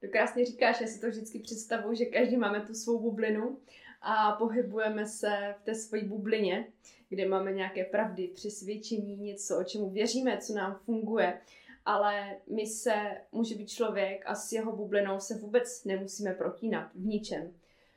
[0.00, 3.58] To krásně říkáš, já si to vždycky představuji, že každý máme tu svou bublinu
[4.02, 6.66] a pohybujeme se v té své bublině,
[7.08, 11.40] kde máme nějaké pravdy, přesvědčení, něco, o čemu věříme, co nám funguje.
[11.84, 12.92] Ale my se,
[13.32, 17.52] může být člověk a s jeho bublinou se vůbec nemusíme protínat v ničem.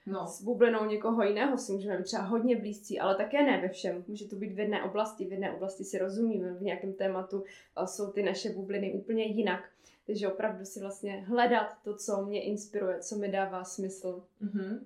[0.06, 0.28] No.
[0.28, 4.04] S bublinou někoho jiného si můžeme být třeba hodně blízcí, ale také ne ve všem.
[4.08, 7.44] Může to být v jedné oblasti, v jedné oblasti si rozumíme, v nějakém tématu
[7.86, 9.70] jsou ty naše bubliny úplně jinak.
[10.08, 14.24] Takže opravdu si vlastně hledat to, co mě inspiruje, co mi dává smysl.
[14.44, 14.80] Mm-hmm.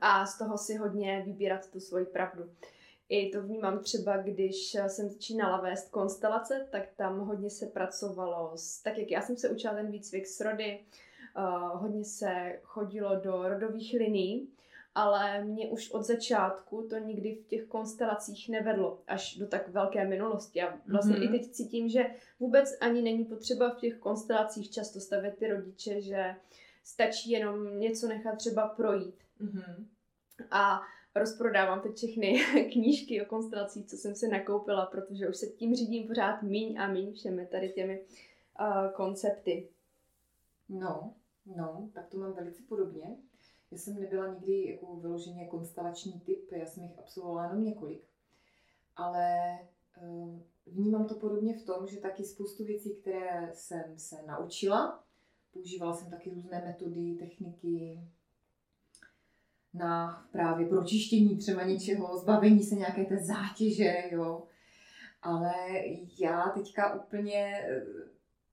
[0.00, 2.50] A z toho si hodně vybírat tu svoji pravdu.
[3.08, 8.82] I to vnímám třeba, když jsem začínala vést konstelace, tak tam hodně se pracovalo, s,
[8.82, 10.80] tak jak já jsem se učila ten výcvik s rody,
[11.36, 14.48] uh, hodně se chodilo do rodových liní,
[14.94, 20.08] ale mě už od začátku to nikdy v těch konstelacích nevedlo až do tak velké
[20.08, 20.62] minulosti.
[20.62, 21.34] A vlastně mm-hmm.
[21.34, 22.06] i teď cítím, že
[22.40, 26.34] vůbec ani není potřeba v těch konstelacích často stavět ty rodiče, že
[26.84, 29.14] stačí jenom něco nechat třeba projít.
[29.40, 29.84] Mm-hmm.
[30.50, 30.80] A
[31.14, 32.40] rozprodávám teď všechny
[32.72, 36.92] knížky o konstelacích, co jsem si nakoupila, protože už se tím řídím pořád míň a
[36.92, 38.00] míň všemi tady těmi
[38.60, 39.68] uh, koncepty.
[40.68, 41.14] No,
[41.56, 43.16] no, tak to mám velice podobně.
[43.72, 48.04] Já jsem nebyla nikdy jako vyloženě konstelační typ, já jsem jich absolvovala jenom několik.
[48.96, 49.58] Ale
[50.02, 55.04] uh, vnímám to podobně v tom, že taky spoustu věcí, které jsem se naučila,
[55.52, 58.00] používala jsem taky různé metody, techniky,
[59.74, 64.42] na právě pročištění třeba něčeho, zbavení se nějaké té zátěže, jo.
[65.22, 65.54] Ale
[66.20, 67.84] já teďka úplně eh,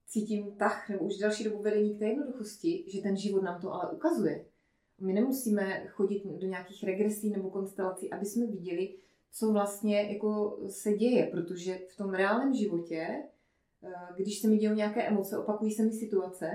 [0.08, 3.74] cítím tak, nebo už další dobu vedení k té jednoduchosti, že ten život nám to
[3.74, 4.46] ale ukazuje.
[5.02, 8.96] My nemusíme chodit do nějakých regresí nebo konstelací, aby jsme viděli,
[9.32, 13.08] co vlastně jako se děje, protože v tom reálném životě,
[13.84, 16.52] eh, když se mi dějou nějaké emoce, opakují se mi situace,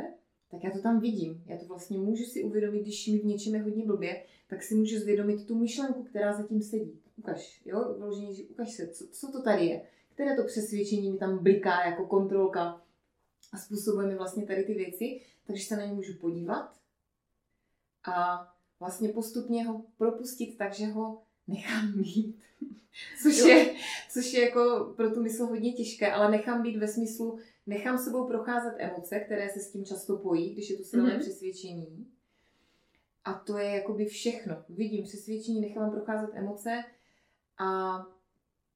[0.51, 1.43] tak já to tam vidím.
[1.47, 4.75] Já to vlastně můžu si uvědomit, když mi v něčem je hodně blbě, tak si
[4.75, 7.01] můžu zvědomit tu myšlenku, která zatím sedí.
[7.17, 9.83] Ukaž, jo, vložení, ukaž se, co, co to tady je.
[10.15, 12.83] Které to přesvědčení mi tam bliká jako kontrolka
[13.53, 16.84] a způsobuje mi vlastně tady ty věci, takže se na ně můžu podívat
[18.05, 18.49] a
[18.81, 22.43] vlastně postupně ho propustit tak, že ho nechám být.
[23.23, 23.75] Což je,
[24.11, 28.27] což je jako pro tu mysl hodně těžké, ale nechám být ve smyslu, nechám sebou
[28.27, 31.21] procházet emoce, které se s tím často pojí, když je to silné mm-hmm.
[31.21, 32.07] přesvědčení.
[33.25, 34.57] A to je jakoby všechno.
[34.69, 36.85] Vidím přesvědčení, nechám procházet emoce
[37.59, 37.99] a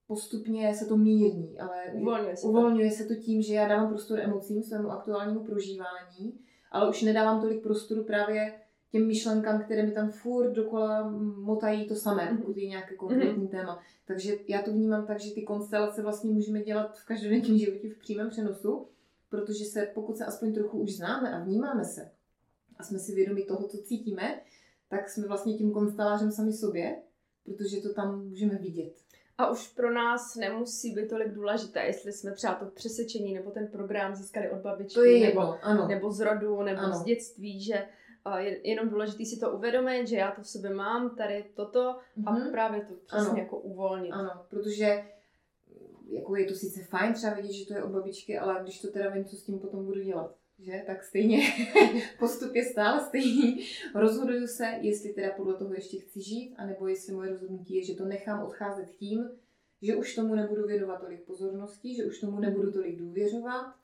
[0.07, 2.97] postupně se to mírní, ale uvolňuje se, uvolňuje to.
[2.97, 7.63] se to tím, že já dávám prostor emocím, svému aktuálnímu prožívání, ale už nedávám tolik
[7.63, 8.61] prostoru právě
[8.93, 12.39] těm myšlenkám, které mi tam furt dokola motají to samé, mm-hmm.
[12.39, 13.51] pokud je nějaké konkrétní mm-hmm.
[13.51, 13.81] téma.
[14.07, 17.99] Takže já to vnímám tak, že ty konstelace vlastně můžeme dělat v každodenním životě v
[17.99, 18.89] přímém přenosu,
[19.31, 22.11] protože se, pokud se aspoň trochu už známe a vnímáme se
[22.77, 24.41] a jsme si vědomi toho, co cítíme,
[24.89, 26.97] tak jsme vlastně tím konstelářem sami sobě,
[27.45, 28.93] protože to tam můžeme vidět.
[29.39, 33.67] A už pro nás nemusí být tolik důležité, jestli jsme třeba to přesečení nebo ten
[33.67, 35.89] program získali od babičky, to je nebo, jedno, ano.
[35.89, 36.95] nebo z rodu, nebo ano.
[36.95, 37.87] z dětství, že
[38.37, 42.23] je jenom důležité si to uvědomit, že já to v sobě mám, tady toto mm-hmm.
[42.27, 42.51] a mhm.
[42.51, 43.39] právě to přesně ano.
[43.39, 44.13] jako uvolnit.
[44.13, 45.05] Ano, protože
[46.09, 48.89] jako je to sice fajn třeba vidět, že to je od babičky, ale když to
[48.89, 51.39] teda vím, co s tím potom budu dělat, že, tak stejně
[52.19, 53.67] postup je stále stejný.
[53.95, 57.95] Rozhoduju se, jestli teda podle toho ještě chci žít, anebo jestli moje rozhodnutí je, že
[57.95, 59.31] to nechám odcházet tím,
[59.83, 63.75] že už tomu nebudu věnovat tolik pozornosti, že už tomu nebudu tolik důvěřovat,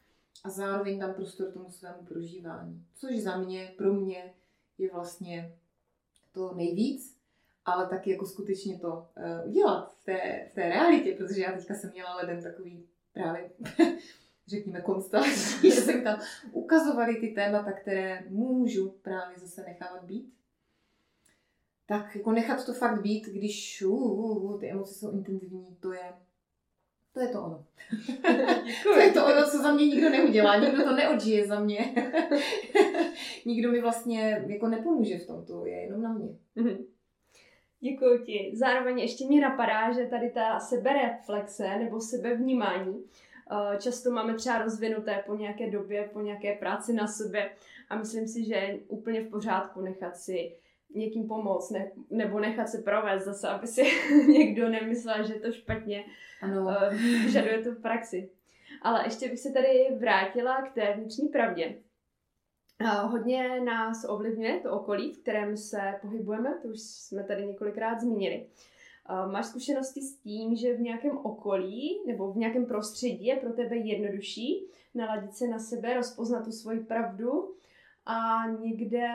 [0.45, 2.87] a zároveň dám prostor tomu svému prožívání.
[2.95, 4.35] Což za mě, pro mě
[4.79, 5.59] je vlastně
[6.33, 7.19] to nejvíc,
[7.65, 11.75] ale taky jako skutečně to uh, udělat v té, v té realitě, protože já teďka
[11.75, 13.51] jsem měla leden takový právě,
[14.47, 16.21] řekněme, konstelační, že jsem tam
[16.53, 20.35] ukazovali ty témata, které můžu právě zase nechávat být.
[21.87, 26.13] Tak jako nechat to fakt být, když uh, uh, ty emoce jsou intenzivní, to je
[27.15, 27.65] to je to ono.
[28.83, 31.95] to je to ono, co za mě nikdo neudělá, nikdo to neodžije za mě.
[33.47, 36.29] nikdo mi vlastně jako nepomůže v tom, to je jenom na mě.
[36.57, 36.85] Mhm.
[37.81, 38.53] Děkuji ti.
[38.55, 43.05] Zároveň ještě mě napadá, že tady ta sebereflexe nebo sebevnímání
[43.53, 47.51] eh, často máme třeba rozvinuté po nějaké době, po nějaké práci na sobě
[47.89, 50.53] a myslím si, že je úplně v pořádku nechat si
[50.95, 53.83] někým pomoct ne, nebo nechat se provést zase, aby si
[54.29, 56.05] někdo nemyslel, že to špatně
[56.43, 56.63] ano.
[56.63, 58.31] Uh, vyžaduje to v praxi.
[58.83, 61.75] Ale ještě bych se tady vrátila k té vnitřní pravdě.
[62.81, 68.01] Uh, hodně nás ovlivňuje to okolí, v kterém se pohybujeme, to už jsme tady několikrát
[68.01, 68.47] zmínili.
[69.11, 73.53] Uh, máš zkušenosti s tím, že v nějakém okolí nebo v nějakém prostředí je pro
[73.53, 77.55] tebe jednodušší naladit se na sebe, rozpoznat tu svoji pravdu
[78.07, 79.09] a někde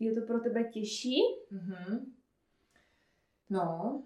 [0.00, 1.16] je to pro tebe těžší?
[1.52, 2.00] Mm-hmm.
[3.50, 4.02] No,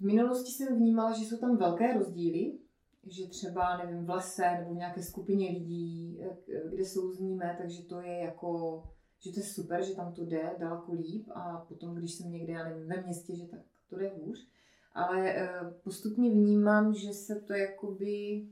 [0.00, 2.58] v minulosti jsem vnímala, že jsou tam velké rozdíly,
[3.06, 8.00] že třeba, nevím, v lese nebo v nějaké skupině lidí, eh, kde souzníme, takže to
[8.00, 8.82] je jako,
[9.18, 12.52] že to je super, že tam to jde daleko líp a potom, když jsem někde,
[12.52, 14.48] já nevím, ve městě, že tak to jde hůř.
[14.94, 15.50] Ale eh,
[15.84, 18.46] postupně vnímám, že se to jakoby,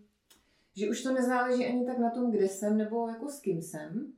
[0.77, 4.12] že už to nezáleží ani tak na tom, kde jsem nebo jako s kým jsem,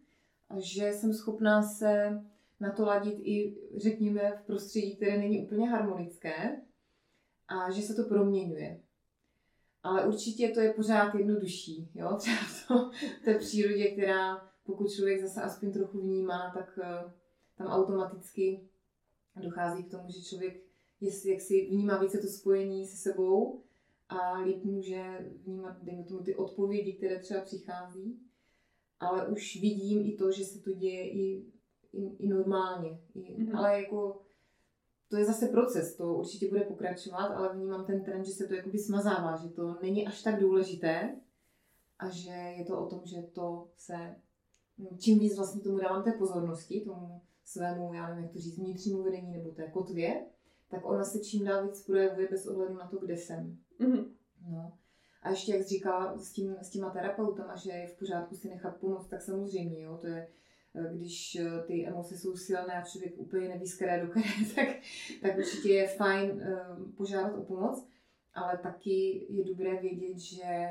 [0.49, 2.23] a že jsem schopná se
[2.63, 6.63] na to ladit i, řekněme, v prostředí, které není úplně harmonické
[7.49, 8.81] a že se to proměňuje.
[9.83, 12.37] Ale určitě to je pořád jednodušší, jo, třeba
[12.69, 12.91] to,
[13.25, 17.11] té přírodě, která pokud člověk zase aspoň trochu vnímá, tak uh,
[17.57, 18.69] tam automaticky
[19.37, 20.63] dochází k tomu, že člověk
[21.01, 23.63] je, jak si vnímá více to spojení se sebou
[24.09, 28.21] a líp může vnímat, dejme tomu, ty odpovědi, které třeba přichází.
[29.01, 31.53] Ale už vidím i to, že se to děje i
[31.93, 33.01] i, i normálně.
[33.15, 33.59] I, mm-hmm.
[33.59, 34.23] Ale jako
[35.09, 38.55] to je zase proces, to určitě bude pokračovat, ale vnímám ten trend, že se to
[38.55, 41.17] jakoby smazává, že to není až tak důležité
[41.99, 44.17] a že je to o tom, že to se,
[44.99, 49.03] čím víc vlastně tomu dávám té pozornosti, tomu svému, já nevím, jak to říct, vnitřnímu
[49.03, 50.27] vedení nebo té kotvě,
[50.71, 53.59] tak ona se čím dál víc projevuje bez ohledu na to, kde jsem.
[53.81, 54.05] Mm-hmm.
[54.51, 54.73] No.
[55.23, 58.77] A ještě, jak říkala s, tím, s těma terapeutama, že je v pořádku si nechat
[58.77, 60.29] pomoct, tak samozřejmě, jo, to je
[60.95, 64.69] když eh, ty emoce jsou silné a člověk úplně neví z které do které, tak,
[65.23, 66.57] tak určitě je fajn eh,
[66.97, 67.89] požádat o pomoc,
[68.35, 70.69] ale taky je dobré vědět, že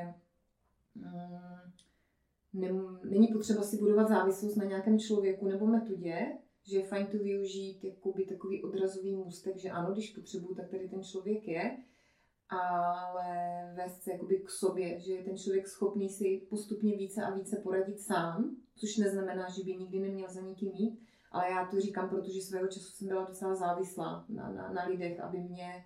[2.54, 6.26] mm, není potřeba si budovat závislost na nějakém člověku nebo metodě,
[6.64, 10.68] že je fajn to využít jako by takový odrazový můstek, že ano, když potřebuju, tak
[10.68, 11.76] tady ten člověk je,
[12.52, 17.30] ale vést se jakoby k sobě, že je ten člověk schopný si postupně více a
[17.30, 21.80] více poradit sám, což neznamená, že by nikdy neměl za nikým jít, ale já to
[21.80, 25.84] říkám, protože svého času jsem byla docela závislá na, na, na lidech, aby mě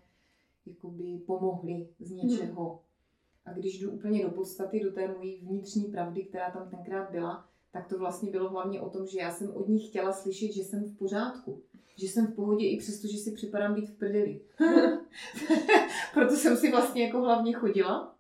[0.66, 2.68] jakoby pomohli z něčeho.
[2.68, 2.79] Hmm.
[3.44, 7.48] A když jdu úplně do podstaty, do té mojí vnitřní pravdy, která tam tenkrát byla,
[7.72, 10.64] tak to vlastně bylo hlavně o tom, že já jsem od nich chtěla slyšet, že
[10.64, 11.62] jsem v pořádku.
[11.96, 14.40] Že jsem v pohodě i přesto, že si připadám být v prdeli.
[16.14, 18.16] Proto jsem si vlastně jako hlavně chodila.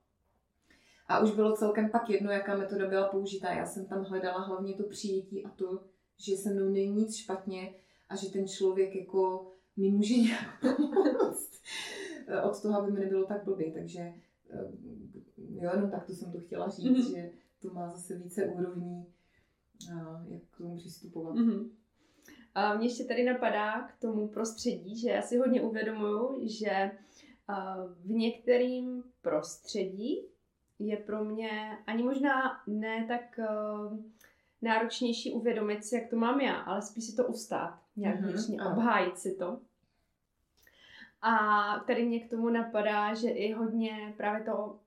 [1.08, 3.52] A už bylo celkem pak jedno, jaká metoda byla použitá.
[3.52, 5.82] Já jsem tam hledala hlavně to přijetí a to,
[6.16, 7.74] že se mnou není nic špatně
[8.08, 11.50] a že ten člověk jako mi může nějak pomoct.
[12.50, 13.72] Od toho, aby mi nebylo tak blbě.
[13.72, 14.00] Takže
[14.50, 14.70] eh,
[15.38, 17.10] jo, jenom tak to jsem to chtěla říct, mm-hmm.
[17.10, 17.30] že
[17.62, 19.06] to má zase více úrovní,
[20.28, 21.36] jak k tomu přistupovat.
[21.36, 21.68] Mm-hmm.
[22.56, 26.90] A mě ještě tady napadá k tomu prostředí, že já si hodně uvědomuju, že
[28.04, 30.22] v některým prostředí
[30.78, 33.40] je pro mě ani možná ne tak
[34.62, 38.62] náročnější uvědomit si, jak to mám já, ale spíš si to ustát, nějak mm-hmm, vnitřně,
[38.62, 39.60] obhájit si to.
[41.22, 41.38] A
[41.86, 44.78] tady mě k tomu napadá, že i hodně právě to,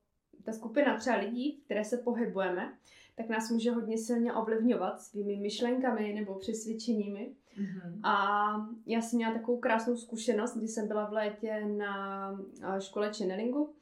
[0.44, 2.74] ta skupina třeba lidí, které se pohybujeme,
[3.16, 7.36] tak nás může hodně silně ovlivňovat svými myšlenkami nebo přesvědčeními.
[7.60, 8.00] Mm-hmm.
[8.04, 12.40] A já jsem měla takovou krásnou zkušenost, kdy jsem byla v létě na
[12.80, 13.74] škole channelingu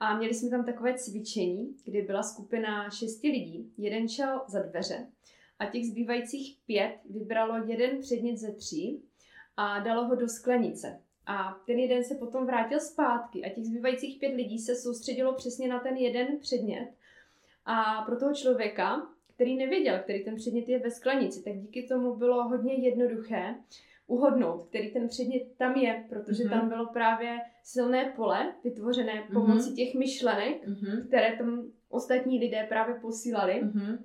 [0.00, 3.72] a měli jsme tam takové cvičení, kdy byla skupina šesti lidí.
[3.78, 5.06] Jeden šel za dveře
[5.58, 9.02] a těch zbývajících pět vybralo jeden předmět ze tří
[9.56, 11.00] a dalo ho do sklenice.
[11.26, 15.68] A ten jeden se potom vrátil zpátky a těch zbývajících pět lidí se soustředilo přesně
[15.68, 16.88] na ten jeden předmět.
[17.64, 19.08] A pro toho člověka
[19.40, 23.54] který nevěděl, který ten předmět je ve sklenici, tak díky tomu bylo hodně jednoduché
[24.06, 26.50] uhodnout, který ten předmět tam je, protože mm-hmm.
[26.50, 29.32] tam bylo právě silné pole vytvořené mhm.
[29.32, 29.76] pomocí mm-hmm.
[29.76, 31.06] těch myšlenek, mm-hmm.
[31.06, 33.62] které tam ostatní lidé právě posílali.
[33.64, 33.98] Mm-hmm.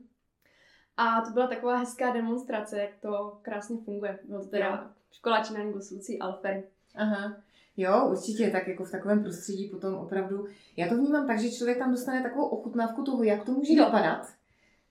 [0.97, 4.19] A to byla taková hezká demonstrace, jak to krásně funguje.
[4.23, 4.89] Bylo to teda jo.
[5.11, 6.63] škola činání Sucí Alfery.
[6.95, 7.37] Aha.
[7.77, 10.45] Jo, určitě, tak jako v takovém prostředí potom opravdu.
[10.77, 13.85] Já to vnímám tak, že člověk tam dostane takovou ochutnávku toho, jak to může jo.
[13.85, 14.34] vypadat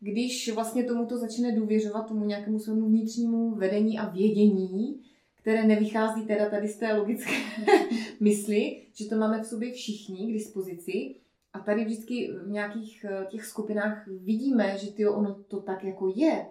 [0.04, 5.00] když vlastně tomuto začne důvěřovat tomu nějakému svému vnitřnímu vedení a vědění,
[5.40, 7.32] které nevychází teda tady z té logické
[8.20, 11.14] mysli, že to máme v sobě všichni k dispozici.
[11.52, 16.12] A tady vždycky v nějakých eh, těch skupinách vidíme, že ty ono to tak jako
[16.16, 16.46] je.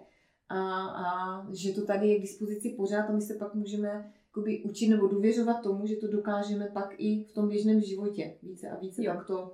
[0.48, 4.62] A, a že to tady je k dispozici pořád a my se pak můžeme jakoby,
[4.62, 8.78] učit nebo důvěřovat tomu, že to dokážeme pak i v tom běžném životě více a
[8.78, 9.12] více jo.
[9.14, 9.52] tak to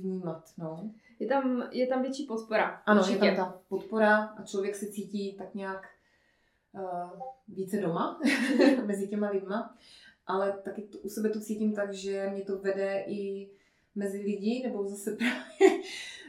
[0.00, 0.44] vnímat.
[0.58, 0.90] No.
[1.18, 2.82] Je, tam, je tam větší podpora.
[2.86, 3.24] Ano, určitě.
[3.24, 5.88] je tam ta podpora a člověk se cítí tak nějak
[6.72, 8.20] uh, více doma
[8.86, 9.76] mezi těma lidma,
[10.26, 13.50] ale taky to, u sebe to cítím tak, že mě to vede i
[13.94, 15.82] mezi lidi, nebo zase právě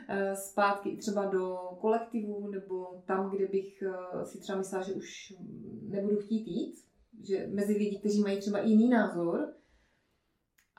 [0.10, 5.34] eh, zpátky třeba do kolektivu, nebo tam, kde bych eh, si třeba myslela, že už
[5.82, 6.76] nebudu chtít jít,
[7.24, 9.54] že mezi lidi, kteří mají třeba jiný názor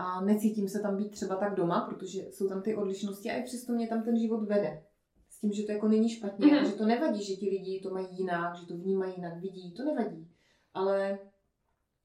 [0.03, 3.42] a necítím se tam být třeba tak doma, protože jsou tam ty odlišnosti a i
[3.42, 4.84] přesto mě tam ten život vede.
[5.30, 6.61] S tím, že to jako není špatně mm-hmm.
[6.61, 9.74] a že to nevadí, že ti lidi to mají jinak, že to vnímají jinak, vidí,
[9.74, 10.30] to nevadí.
[10.74, 11.18] Ale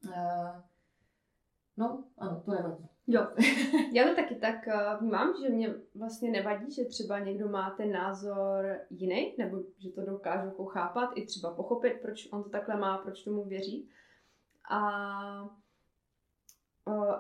[0.06, 0.62] uh,
[1.78, 2.90] no, ano, to nevadí.
[3.08, 3.28] Jo,
[3.94, 7.92] já to taky tak eh, vnímám, že mě vlastně nevadí, že třeba někdo má ten
[7.92, 12.78] názor jiný, nebo že to dokážu jako chápat, i třeba pochopit, proč on to takhle
[12.78, 13.90] má, proč tomu věří.
[14.72, 14.80] A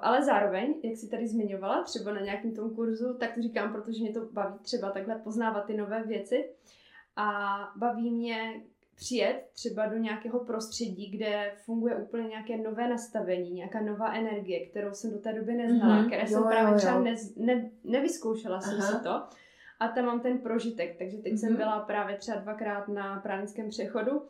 [0.01, 4.01] ale zároveň, jak si tady zmiňovala, třeba na nějakém tom kurzu, tak to říkám, protože
[4.01, 6.49] mě to baví třeba takhle poznávat ty nové věci.
[7.15, 8.61] A baví mě
[8.95, 14.93] přijet třeba do nějakého prostředí, kde funguje úplně nějaké nové nastavení, nějaká nová energie, kterou
[14.93, 16.07] jsem do té doby neznala, mm-hmm.
[16.07, 19.24] které jo, jsem právě jo, třeba ne, ne, nevyzkoušela jsem si to.
[19.80, 21.38] A tam mám ten prožitek, takže teď mm-hmm.
[21.38, 21.57] jsem mhm.
[21.57, 24.22] byla právě třeba dvakrát na pránickém přechodu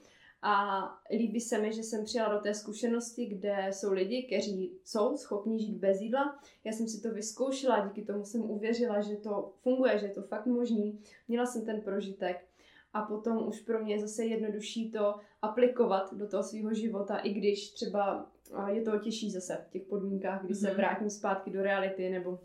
[0.41, 5.17] a líbí se mi, že jsem přijela do té zkušenosti, kde jsou lidi, kteří jsou
[5.17, 6.39] schopni žít bez jídla.
[6.63, 10.21] Já jsem si to vyzkoušela, díky tomu jsem uvěřila, že to funguje, že je to
[10.21, 10.99] fakt možný.
[11.27, 12.47] Měla jsem ten prožitek
[12.93, 17.33] a potom už pro mě je zase jednodušší to aplikovat do toho svého života, i
[17.33, 18.31] když třeba
[18.67, 20.59] je to těžší zase v těch podmínkách, kdy mm-hmm.
[20.59, 20.77] se mhm.
[20.77, 22.39] vrátím zpátky do reality nebo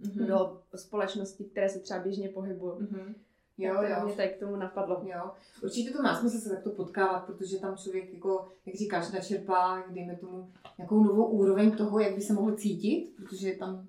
[0.00, 0.26] mm-hmm.
[0.26, 2.72] do společnosti, které se třeba běžně pohybují.
[2.72, 3.14] Mm-hmm.
[3.58, 4.04] Jo, tak jo.
[4.04, 5.02] Mě tady k tomu napadlo.
[5.04, 5.30] Jo.
[5.62, 10.16] Určitě to má smysl se takto potkávat, protože tam člověk, jako, jak říkáš, načerpá, dejme
[10.16, 13.86] tomu, nějakou novou úroveň toho, jak by se mohl cítit, protože tam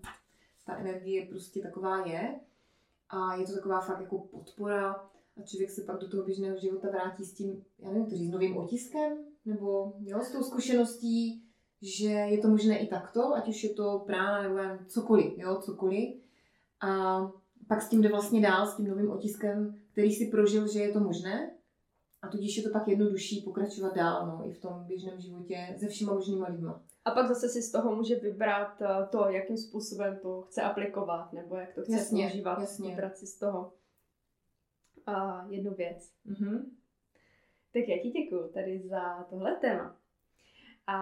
[0.66, 2.40] ta energie prostě taková je.
[3.10, 6.90] A je to taková fakt jako podpora a člověk se pak do toho běžného života
[6.90, 11.44] vrátí s tím, já nevím, to říct, novým otiskem, nebo jo, s tou zkušeností,
[11.82, 16.16] že je to možné i takto, ať už je to prána nebo cokoliv, jo, cokoliv.
[16.82, 17.20] A
[17.68, 20.94] pak s tím jde vlastně dál, s tím novým otiskem, který si prožil, že je
[20.94, 21.52] to možné.
[22.22, 25.88] A tudíž je to pak jednodušší pokračovat dál no, i v tom běžném životě se
[25.88, 26.84] všema možnýma lidma.
[27.06, 31.34] A pak zase si z toho může vybrat eh, to, jakým způsobem to chce aplikovat,
[31.34, 32.90] nebo jak to chce jasně, používat, jasně.
[32.90, 33.74] vybrat si z toho
[35.06, 36.12] a jednu věc.
[36.26, 36.66] Mm-hmm.
[37.74, 39.98] Tak já ti děkuji tady za tohle téma.
[40.88, 41.00] A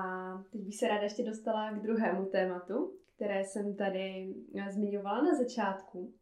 [0.52, 5.36] teď bych se ráda ještě dostala k druhému tématu, které jsem tady eh, zmiňovala na
[5.36, 6.14] začátku.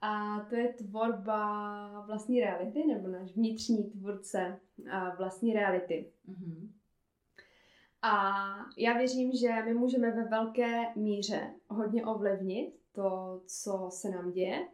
[0.00, 4.60] A to je tvorba vlastní reality, nebo náš vnitřní tvůrce
[5.18, 6.12] vlastní reality.
[6.28, 6.68] Mm-hmm.
[8.02, 8.34] A
[8.76, 14.68] já věřím, že my můžeme ve velké míře hodně ovlivnit to, co se nám děje,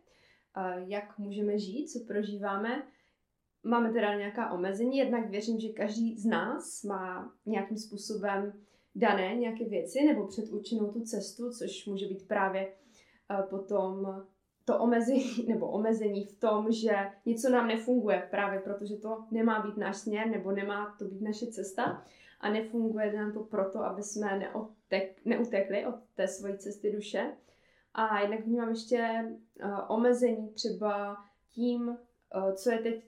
[0.87, 2.83] jak můžeme žít, co prožíváme.
[3.63, 8.53] Máme teda nějaká omezení, jednak věřím, že každý z nás má nějakým způsobem
[8.95, 12.75] dané nějaké věci nebo předurčenou tu cestu, což může být právě
[13.51, 14.23] potom
[14.65, 16.97] to omezení, nebo omezení v tom, že
[17.27, 21.47] něco nám nefunguje právě protože to nemá být náš směr nebo nemá to být naše
[21.47, 22.05] cesta
[22.41, 27.33] a nefunguje nám to proto, aby jsme neotek, neutekli od té svojí cesty duše.
[27.95, 29.25] A jednak vnímám ještě
[29.65, 31.17] uh, omezení třeba
[31.51, 33.05] tím, uh, co je teď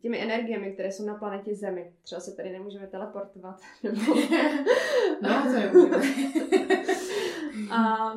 [0.00, 1.92] těmi energiemi, které jsou na planetě Zemi.
[2.02, 3.60] Třeba se tady nemůžeme teleportovat.
[3.82, 4.14] Nebo...
[5.22, 6.02] no, to nemůžeme.
[7.70, 8.12] a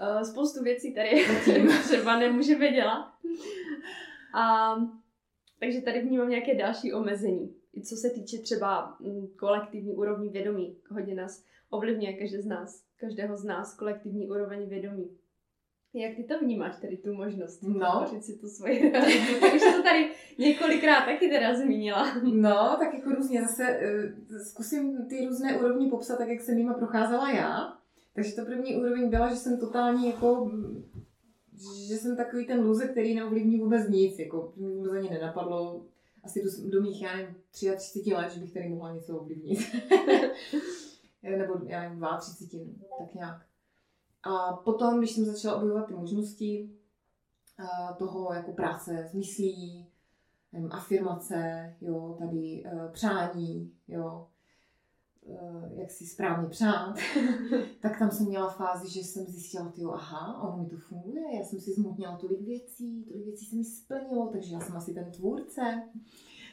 [0.00, 1.24] uh, spoustu věcí tady
[1.84, 3.12] třeba nemůžeme dělat.
[4.34, 4.74] A,
[5.60, 7.54] takže tady vnímám nějaké další omezení.
[7.76, 10.76] I co se týče třeba mm, kolektivní úrovní vědomí.
[10.90, 15.10] Hodně nás ovlivňuje každý z nás, každého z nás kolektivní úroveň vědomí.
[15.94, 18.20] Jak ty to vnímáš, tady tu možnost no.
[18.20, 19.40] si tu svoji realitu?
[19.40, 22.14] Tak už to tady několikrát taky teda zmínila.
[22.22, 23.42] No, tak jako různě.
[23.42, 23.80] Zase
[24.30, 27.73] uh, zkusím ty různé úrovni popsat, tak jak jsem jima procházela já.
[28.14, 30.50] Takže to první úroveň byla, že jsem totální jako
[31.88, 35.84] že jsem takový ten loser, který neovlivní vůbec nic, jako mi vůbec ani nenapadlo,
[36.22, 39.58] asi do, do mých, já nevím, 33 let, že bych tady mohla něco ovlivnit.
[41.22, 43.46] Nebo já nevím, 32, tak nějak.
[44.22, 46.70] A potom, když jsem začala objevovat ty možnosti
[47.98, 49.86] toho jako práce s myslí,
[50.70, 54.26] afirmace, jo, tady přání, jo,
[55.76, 56.94] jak si správně přát,
[57.80, 61.44] tak tam jsem měla fázi, že jsem zjistila, ty aha, ono mi to funguje, já
[61.44, 65.10] jsem si zmutnila tolik věcí, tolik věcí se mi splnilo, takže já jsem asi ten
[65.10, 65.82] tvůrce,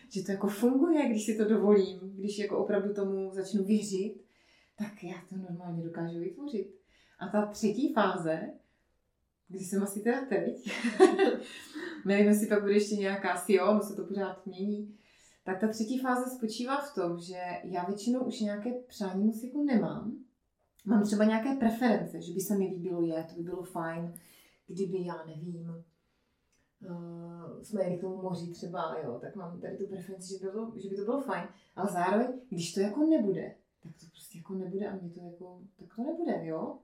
[0.09, 4.22] že to jako funguje, když si to dovolím, když jako opravdu tomu začnu věřit,
[4.78, 6.76] tak já to normálně dokážu vytvořit.
[7.19, 8.49] A ta třetí fáze,
[9.47, 10.72] když jsem asi teda teď,
[12.05, 14.95] nevím, jestli pak bude ještě nějaká asi jo, no se to pořád mění,
[15.43, 20.17] tak ta třetí fáze spočívá v tom, že já většinou už nějaké přání jako nemám.
[20.85, 24.13] Mám třeba nějaké preference, že by se mi líbilo jet, to by bylo fajn,
[24.67, 25.83] kdyby, já nevím,
[26.89, 30.51] uh, jsme jeli k tomu moři třeba, jo, tak mám tady tu preferenci, že by,
[30.51, 34.37] bylo, že by to bylo fajn, ale zároveň, když to jako nebude, tak to prostě
[34.37, 36.77] jako nebude a mě to jako, tak to nebude, jo.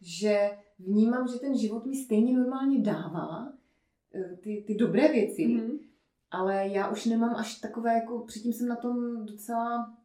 [0.00, 3.52] Že vnímám, že ten život mi stejně normálně dává
[4.14, 5.78] eh, ty, ty dobré věci, mm-hmm
[6.32, 9.96] ale já už nemám až takové, jako předtím jsem na tom docela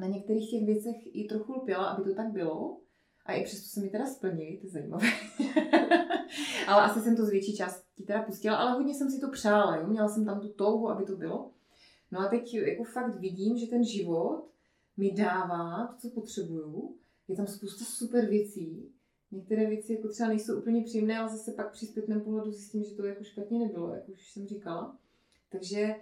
[0.00, 2.78] na některých těch věcech i trochu lpěla, aby to tak bylo.
[3.26, 5.06] A i přesto se mi teda splnili, to je zajímavé.
[6.68, 9.76] ale asi jsem to z větší části teda pustila, ale hodně jsem si to přála,
[9.76, 9.86] jo?
[9.86, 11.50] měla jsem tam tu touhu, aby to bylo.
[12.10, 14.48] No a teď jako fakt vidím, že ten život
[14.96, 16.96] mi dává to, co potřebuju.
[17.28, 18.92] Je tam spousta super věcí.
[19.30, 22.94] Některé věci jako třeba nejsou úplně příjemné, ale zase pak při zpětném pohledu zjistím, že
[22.94, 24.96] to jako špatně nebylo, jak už jsem říkala.
[25.52, 25.94] Takže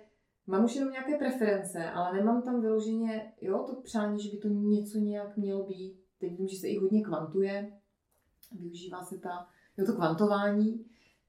[0.47, 4.49] mám už jenom nějaké preference, ale nemám tam vyloženě, jo, to přání, že by to
[4.49, 6.01] něco nějak mělo být.
[6.19, 7.73] Teď vím, že se i hodně kvantuje,
[8.53, 9.49] využívá se ta,
[9.79, 10.85] jo, to kvantování,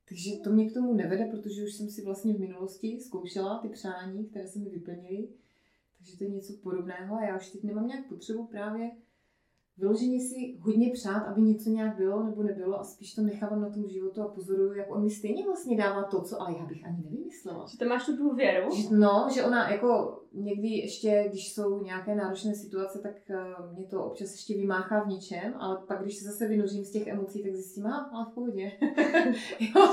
[0.10, 3.70] takže to mě k tomu nevede, protože už jsem si vlastně v minulosti zkoušela ty
[3.70, 5.30] přání, které se mi vyplnily,
[5.98, 8.92] takže to je něco podobného a já už teď nemám nějak potřebu právě
[9.78, 13.70] vyloženě si hodně přát, aby něco nějak bylo nebo nebylo a spíš to nechávám na
[13.70, 16.86] tom životu a pozoruju, jak on mi stejně vlastně dává to, co ale já bych
[16.86, 17.68] ani nevymyslela.
[17.72, 18.76] Že to máš tu důvěru?
[18.76, 23.88] Že, no, že ona jako někdy ještě, když jsou nějaké náročné situace, tak uh, mě
[23.88, 27.44] to občas ještě vymáchá v něčem, ale pak, když se zase vynořím z těch emocí,
[27.44, 28.72] tak zjistím, a, v pohodě.
[29.60, 29.88] jo,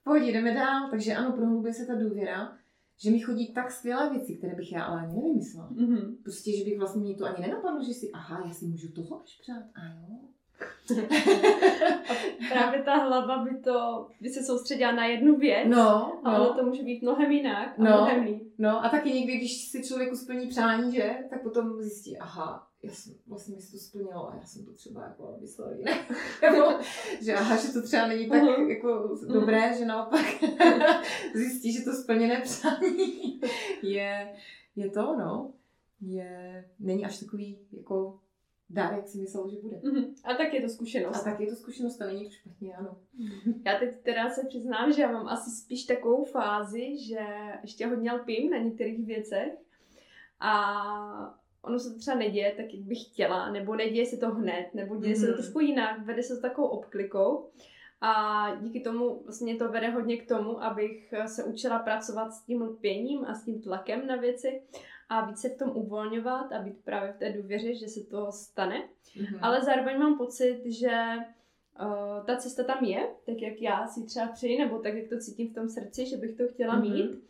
[0.00, 0.90] v pohodě, jdeme dál.
[0.90, 2.61] Takže ano, prohlubuje se ta důvěra
[3.02, 5.70] že mi chodí tak skvělé věci, které bych já ale ani nevymyslela.
[5.70, 6.16] Mm-hmm.
[6.22, 9.22] Prostě, že bych vlastně mě to ani nenapadlo, že si, aha, já si můžu toho
[9.22, 10.18] až přát, a jo.
[12.52, 16.44] právě ta hlava by to, by se soustředila na jednu věc, no, a no.
[16.44, 18.42] ono to může být mnohem jinak a no, mnohem líp.
[18.58, 22.92] No a taky někdy, když si člověku splní přání, že, tak potom zjistí, aha, já
[22.92, 26.10] jsem, vlastně mi se to splnilo a já jsem to třeba jako myslela jinak.
[26.42, 26.84] Nebo,
[27.20, 28.68] že aha, že to třeba není tak uh-huh.
[28.68, 30.26] jako dobré, že naopak
[31.34, 33.40] zjistí, že to splněné přání
[33.82, 34.34] je,
[34.76, 35.52] je to, no.
[36.00, 38.18] Je, není až takový jako
[38.70, 39.76] dár, jak si myslel, že bude.
[39.76, 40.14] Uh-huh.
[40.24, 41.20] A tak je to zkušenost.
[41.20, 42.96] A tak je to zkušenost a není to špatně, ano.
[43.64, 47.26] Já teď teda se přiznám, že já mám asi spíš takovou fázi, že
[47.62, 49.52] ještě hodně lpím na některých věcech
[50.40, 54.66] a ono se to třeba neděje tak, jak bych chtěla, nebo neděje se to hned,
[54.74, 55.20] nebo děje mm-hmm.
[55.20, 55.42] se to mhm.
[55.42, 57.48] trošku jinak, vede se to takovou obklikou.
[58.00, 62.62] A díky tomu vlastně to vede hodně k tomu, abych se učila pracovat s tím
[62.62, 64.62] lpěním a s tím tlakem na věci
[65.08, 68.88] a více v tom uvolňovat a být právě v té důvěře, že se to stane.
[69.16, 69.38] Mm-hmm.
[69.42, 71.00] Ale zároveň mám pocit, že
[71.80, 75.18] uh, ta cesta tam je, tak jak já si třeba přeji, nebo tak, jak to
[75.18, 76.92] cítím v tom srdci, že bych to chtěla mm-hmm.
[76.92, 77.22] mít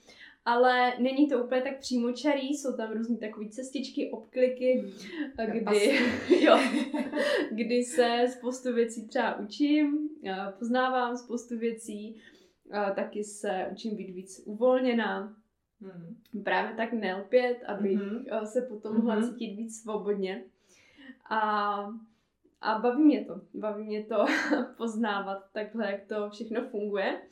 [0.45, 4.79] ale není to úplně tak přímočarý, jsou tam různé takové cestičky, obkliky,
[5.39, 5.51] hmm.
[5.51, 5.99] kdy,
[6.45, 6.59] jo,
[7.51, 10.09] kdy se spoustu věcí třeba učím,
[10.59, 12.21] poznávám spoustu věcí,
[12.95, 15.37] taky se učím být víc uvolněná,
[15.81, 16.43] hmm.
[16.45, 18.25] právě tak nelpět, abych hmm.
[18.45, 19.25] se potom mohla hmm.
[19.25, 20.45] cítit víc svobodně.
[21.31, 21.85] A
[22.63, 23.41] a baví mě to.
[23.55, 24.25] Baví mě to
[24.77, 27.23] poznávat takhle, jak to všechno funguje.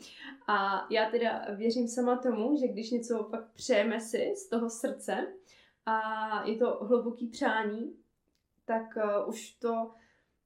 [0.47, 5.26] A já teda věřím sama tomu, že když něco pak přejeme si z toho srdce
[5.87, 6.01] a
[6.49, 7.97] je to hluboký přání,
[8.64, 9.91] tak uh, už to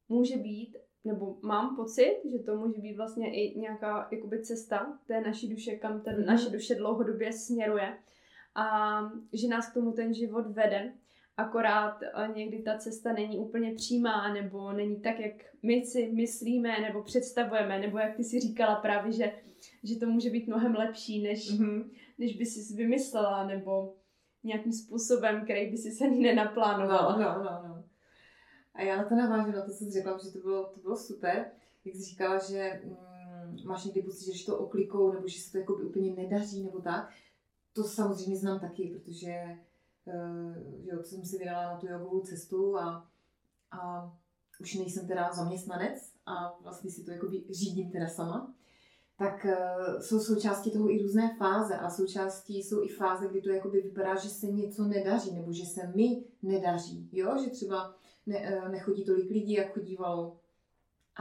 [0.08, 5.20] může být, nebo mám pocit, že to může být vlastně i nějaká jakoby cesta té
[5.20, 6.26] naší duše, kam ten mm-hmm.
[6.26, 7.98] naše duše dlouhodobě směruje.
[8.54, 8.98] A
[9.32, 10.92] že nás k tomu ten život vede
[11.36, 15.32] akorát eh, někdy ta cesta není úplně přímá, nebo není tak, jak
[15.62, 19.32] my si myslíme, nebo představujeme, nebo jak ty si říkala právě, že,
[19.82, 21.90] že to může být mnohem lepší, než, mm-hmm.
[22.18, 23.94] než by si vymyslela, nebo
[24.44, 27.18] nějakým způsobem, který by si se ani nenaplánovala.
[27.18, 27.84] No, no, no, no.
[28.74, 30.96] A já na to navážu, na to, co jsi řekla, že to bylo, to bylo
[30.96, 31.50] super.
[31.84, 35.52] Jak jsi říkala, že mm, máš někdy pocit, že když to oklikou, nebo že se
[35.52, 37.08] to jako úplně nedaří, nebo tak.
[37.72, 39.58] To samozřejmě znám taky, protože
[40.08, 43.08] Eh, jo, jsem si vydala na tu jogovou cestu a,
[43.70, 44.12] a
[44.60, 48.54] už nejsem teda zaměstnanec a vlastně si to jako řídím teda sama.
[49.18, 53.50] tak uh, jsou součástí toho i různé fáze a součástí jsou i fáze, kdy to
[53.50, 57.96] jakoby vypadá, že se něco nedaří nebo že se mi nedaří, jo, že třeba
[58.26, 60.36] ne, uh, nechodí tolik lidí, jak chodívalo.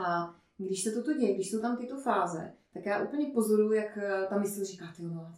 [0.06, 3.98] A když se toto děje, když jsou tam tyto fáze, tak já úplně pozoruju, jak
[4.30, 5.34] ta mysl říká, ty no,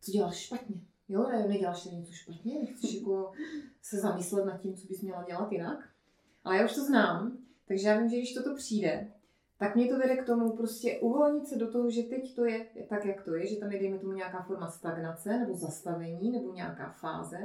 [0.00, 0.87] co děláš špatně?
[1.08, 3.32] Jo, ne, neděláš něco špatně, nechceš jako
[3.82, 5.88] se zamyslet nad tím, co bys měla dělat jinak.
[6.44, 7.38] Ale já už to znám,
[7.68, 9.12] takže já vím, že když toto přijde,
[9.58, 12.66] tak mě to vede k tomu prostě uvolnit se do toho, že teď to je
[12.88, 16.52] tak, jak to je, že tam je, dejme tomu, nějaká forma stagnace nebo zastavení nebo
[16.52, 17.38] nějaká fáze.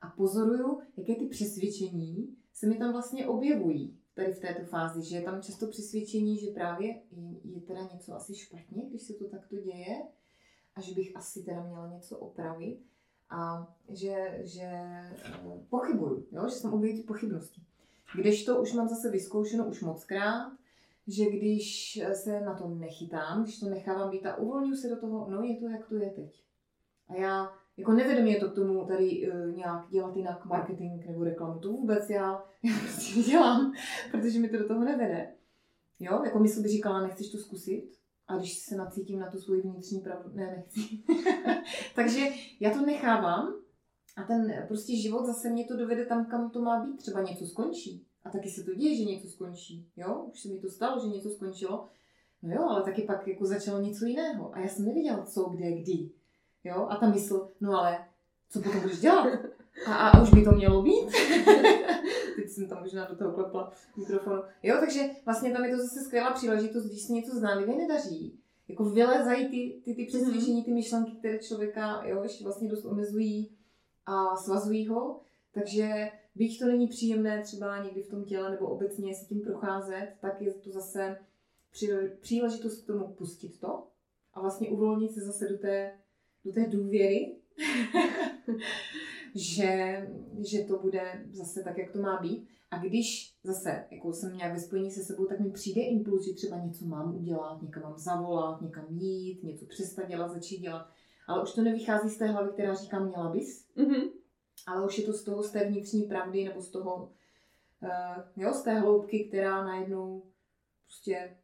[0.00, 5.16] A pozoruju, jaké ty přesvědčení se mi tam vlastně objevují tady v této fázi, že
[5.16, 9.28] je tam často přesvědčení, že právě je, je teda něco asi špatně, když se to
[9.28, 10.02] takto děje
[10.76, 12.80] a že bych asi teda měla něco opravit
[13.30, 15.14] a že, že eh,
[15.68, 16.48] pochybuju, jo?
[16.48, 17.62] že jsem ty pochybnosti.
[18.14, 20.52] Když to už mám zase vyzkoušeno už moc krát,
[21.06, 25.30] že když se na to nechytám, když to nechávám být a uvolňuji se do toho,
[25.30, 26.44] no je to, jak to je teď.
[27.08, 31.24] A já, jako nevede mě to k tomu tady uh, nějak dělat jinak marketing nebo
[31.24, 33.72] reklamu, to vůbec já, já prostě dělám,
[34.10, 35.32] protože mi to do toho nevede.
[36.00, 37.99] Jo, jako mysl by říkala, nechceš to zkusit,
[38.30, 40.98] a když se nacítím na tu svoji vnitřní pravdu, ne, nechci.
[41.94, 42.26] Takže
[42.60, 43.54] já to nechávám
[44.16, 46.96] a ten prostě život zase mě to dovede tam, kam to má být.
[46.96, 48.06] Třeba něco skončí.
[48.24, 49.86] A taky se to děje, že něco skončí.
[49.96, 51.88] Jo, už se mi to stalo, že něco skončilo.
[52.42, 54.54] No jo, ale taky pak jako začalo něco jiného.
[54.54, 56.10] A já jsem nevěděla, co, kde, kdy.
[56.64, 58.04] Jo, a ta mysl, no ale
[58.50, 59.26] co potom budeš dělat?
[59.86, 61.08] A, a už by to mělo být.
[62.40, 64.42] Teď jsem tam možná do toho klepla mikrofonu.
[64.62, 68.40] Jo, takže vlastně tam je to zase skvělá příležitost, když se něco zdánlivě nedaří.
[68.68, 73.56] Jako vylezají ty, ty, ty přesvědčení, ty myšlenky, které člověka jo, ještě vlastně dost omezují
[74.06, 75.20] a svazují ho.
[75.52, 80.14] Takže byť to není příjemné třeba někdy v tom těle nebo obecně se tím procházet,
[80.20, 81.16] tak je to zase
[82.20, 83.86] příležitost k tomu pustit to
[84.34, 85.98] a vlastně uvolnit se zase do té,
[86.44, 87.36] do té důvěry,
[89.34, 90.06] že,
[90.38, 92.48] že to bude zase tak, jak to má být.
[92.70, 96.34] A když zase jako jsem nějak ve spojení se sebou, tak mi přijde impuls, že
[96.34, 100.88] třeba něco mám udělat, někam mám zavolat, někam jít, něco přestat dělat, začít dělat.
[101.26, 103.66] Ale už to nevychází z té hlavy, která říká, měla bys.
[103.76, 104.10] Mm-hmm
[104.66, 107.12] ale už je to z toho, z té vnitřní pravdy, nebo z toho,
[107.82, 110.22] uh, jo, z té hloubky, která najednou
[110.84, 111.36] prostě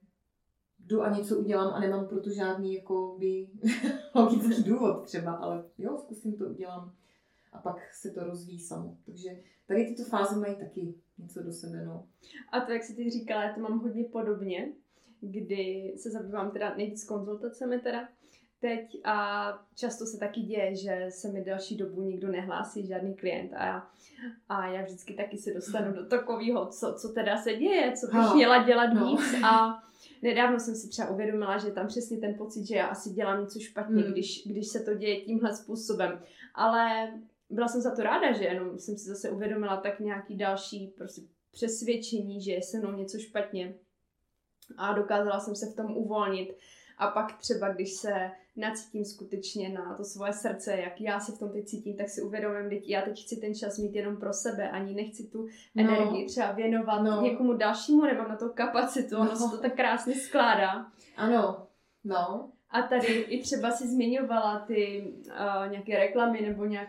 [0.79, 3.49] jdu a něco udělám a nemám pro to žádný jako by
[4.15, 6.93] logický důvod třeba, ale jo, zkusím to udělám
[7.57, 8.97] a pak se to rozvíjí samo.
[9.07, 9.29] Takže
[9.67, 12.07] tady tyto fáze mají taky něco do sebe, no.
[12.53, 14.73] A to, jak jsi ty říkala, já to mám hodně podobně,
[15.21, 18.09] kdy se zabývám teda nejvíc konzultacemi teda,
[18.61, 23.53] teď a často se taky děje, že se mi další dobu nikdo nehlásí, žádný klient
[23.55, 23.91] a já,
[24.49, 28.35] a já vždycky taky se dostanu do takového, co, co teda se děje, co bych
[28.35, 29.07] měla dělat no.
[29.07, 29.83] víc a
[30.23, 33.61] nedávno jsem si třeba uvědomila, že tam přesně ten pocit, že já asi dělám něco
[33.61, 34.13] špatně, hmm.
[34.13, 36.21] když, když se to děje tímhle způsobem.
[36.55, 37.13] Ale
[37.51, 41.23] byla jsem za to ráda, že jenom jsem si zase uvědomila tak nějaký další prostě
[41.53, 43.75] přesvědčení, že je se mnou něco špatně
[44.77, 46.57] a dokázala jsem se v tom uvolnit
[46.99, 51.39] a pak třeba, když se nacítím skutečně na to svoje srdce, jak já se v
[51.39, 54.33] tom teď cítím, tak si uvědomím, že já teď chci ten čas mít jenom pro
[54.33, 55.85] sebe, ani nechci tu no.
[55.85, 57.23] energii třeba věnovat no.
[57.23, 59.21] někomu dalšímu, nemám na to kapacitu, no.
[59.21, 60.87] ono se to tak krásně skládá.
[61.17, 61.67] Ano,
[62.05, 62.51] no.
[62.71, 66.89] A tady i třeba si zmiňovala ty uh, nějaké reklamy nebo nějak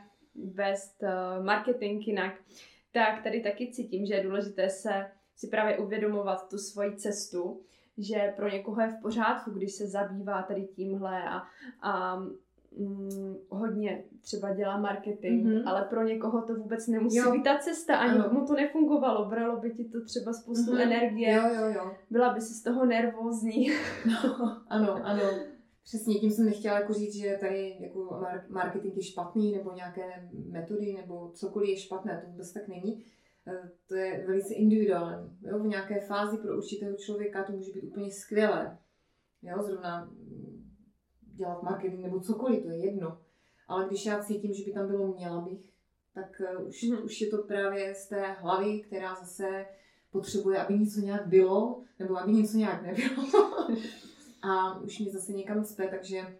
[0.53, 2.33] vést uh, marketing jinak,
[2.91, 7.61] tak tady taky cítím, že je důležité se si právě uvědomovat tu svoji cestu,
[7.97, 11.43] že pro někoho je v pořádku, když se zabývá tady tímhle a,
[11.81, 12.15] a
[12.77, 15.63] mm, hodně třeba dělá marketing, mm-hmm.
[15.65, 17.31] ale pro někoho to vůbec nemusí jo.
[17.31, 18.29] být ta cesta, ani ano.
[18.33, 20.81] mu to nefungovalo, bralo by ti to třeba spoustu mm-hmm.
[20.81, 21.91] energie, jo, jo, jo.
[22.09, 23.69] byla by si z toho nervózní.
[24.05, 25.23] No, ano, ano.
[25.87, 30.93] Přesně, tím jsem nechtěla jako říct, že tady jako marketing je špatný, nebo nějaké metody,
[30.93, 33.03] nebo cokoliv je špatné, to vůbec tak není
[33.47, 35.37] Eh, to je velice individuální.
[35.41, 35.59] Jo?
[35.59, 38.77] V nějaké fázi pro určitého člověka to může být úplně skvělé.
[39.41, 39.63] Jo?
[39.63, 40.71] Zrovna mm,
[41.21, 43.21] dělat marketing nebo cokoliv, to je jedno.
[43.67, 45.73] Ale když já cítím, že by tam bylo měla bych,
[46.13, 47.03] tak eh, už, mm-hmm.
[47.03, 49.65] už je to právě z té hlavy, která zase
[50.11, 53.27] potřebuje, aby něco nějak bylo, nebo aby něco nějak nebylo.
[54.41, 56.37] a už mě zase někam cpe, takže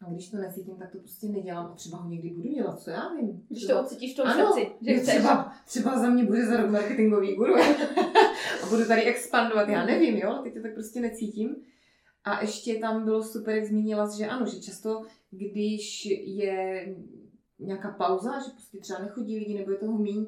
[0.00, 2.90] a když to necítím, tak to prostě nedělám a třeba ho někdy budu dělat, co
[2.90, 3.46] já vím.
[3.48, 6.70] Když to ocítíš v tom ano, srdci, že třeba, třeba za mě bude za rok
[6.70, 7.54] marketingový guru
[8.62, 11.56] a budu tady expandovat, já nevím, jo, teď to tak prostě necítím.
[12.24, 16.94] A ještě tam bylo super, jak zmínila, že ano, že často, když je
[17.58, 20.26] nějaká pauza, že prostě třeba nechodí lidi nebo je toho míň,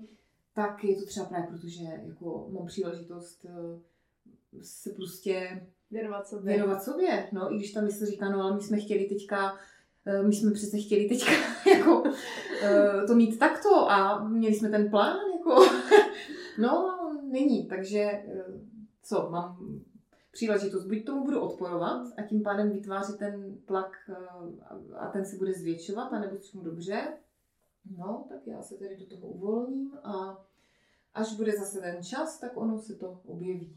[0.55, 3.81] tak je to třeba právě proto, že jako mám příležitost eh,
[4.63, 6.53] se prostě Věnovat sobě.
[6.53, 9.57] Věnovat sobě, no, i když ta mysl říká, no ale my jsme chtěli teďka
[10.07, 11.33] eh, my jsme přece chtěli teďka
[11.79, 12.03] jako,
[12.63, 15.65] eh, to mít takto a měli jsme ten plán, jako,
[16.59, 16.99] no,
[17.31, 18.45] není, takže eh,
[19.03, 19.81] co, mám
[20.31, 23.97] příležitost, buď tomu budu odporovat a tím pádem vytvářet ten tlak
[24.99, 27.13] a ten se bude zvětšovat, anebo řeknu dobře,
[27.99, 30.45] no, tak já se tady do toho uvolním a
[31.15, 33.77] až bude zase ten čas, tak ono se to objeví.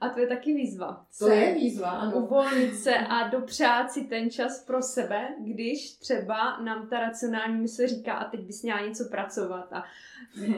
[0.00, 1.06] A to je taky výzva.
[1.18, 2.16] To se je výzva, ano.
[2.16, 7.86] Uvolnit se a dopřát si ten čas pro sebe, když třeba nám ta racionální mysl
[7.86, 9.72] říká, a teď bys měla něco pracovat.
[9.72, 9.84] A,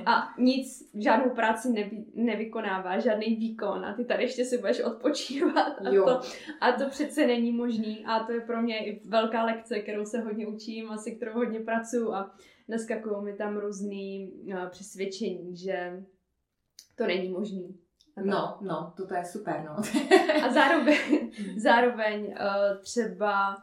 [0.07, 3.85] a nic, žádnou práci nevy, nevykonává, žádný výkon.
[3.85, 5.87] A ty tady ještě si budeš odpočívat.
[5.87, 6.21] A to,
[6.61, 8.05] a to přece není možný.
[8.05, 11.33] A to je pro mě i velká lekce, kterou se hodně učím a si kterou
[11.33, 12.13] hodně pracuji.
[12.13, 12.31] A
[12.69, 16.05] naskakují mi tam různý uh, přesvědčení, že
[16.97, 17.82] to není možný.
[18.25, 19.77] No, no, to je super, no.
[20.45, 23.57] a zároveň, zároveň uh, třeba,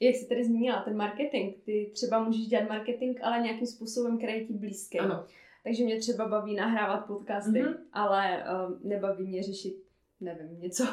[0.00, 4.32] jak jsi tady zmínila, ten marketing, ty třeba můžeš dělat marketing, ale nějakým způsobem, který
[4.32, 4.98] je ti blízký.
[4.98, 5.24] Ano.
[5.64, 7.76] Takže mě třeba baví nahrávat podcasty, mm-hmm.
[7.92, 9.86] ale uh, nebaví mě řešit
[10.20, 10.84] nevím, něco,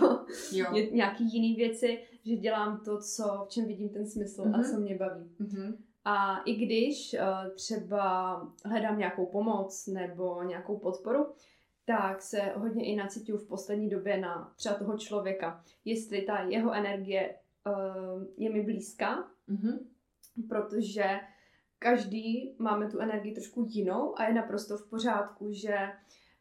[0.52, 0.66] jo.
[0.92, 4.56] nějaký jiný věci, že dělám to, co, v čem vidím ten smysl mm-hmm.
[4.56, 4.64] a mhm.
[4.64, 5.30] co mě baví.
[5.42, 5.76] Mm-hmm.
[6.06, 8.36] A i když uh, třeba
[8.66, 11.26] hledám nějakou pomoc nebo nějakou podporu,
[11.86, 16.74] tak se hodně i nacituju v poslední době na třeba toho člověka, jestli ta jeho
[16.74, 17.36] energie
[17.68, 19.80] uh, je mi blízká, mm-hmm.
[20.50, 21.20] protože
[21.80, 25.76] každý máme tu energii trošku jinou a je naprosto v pořádku, že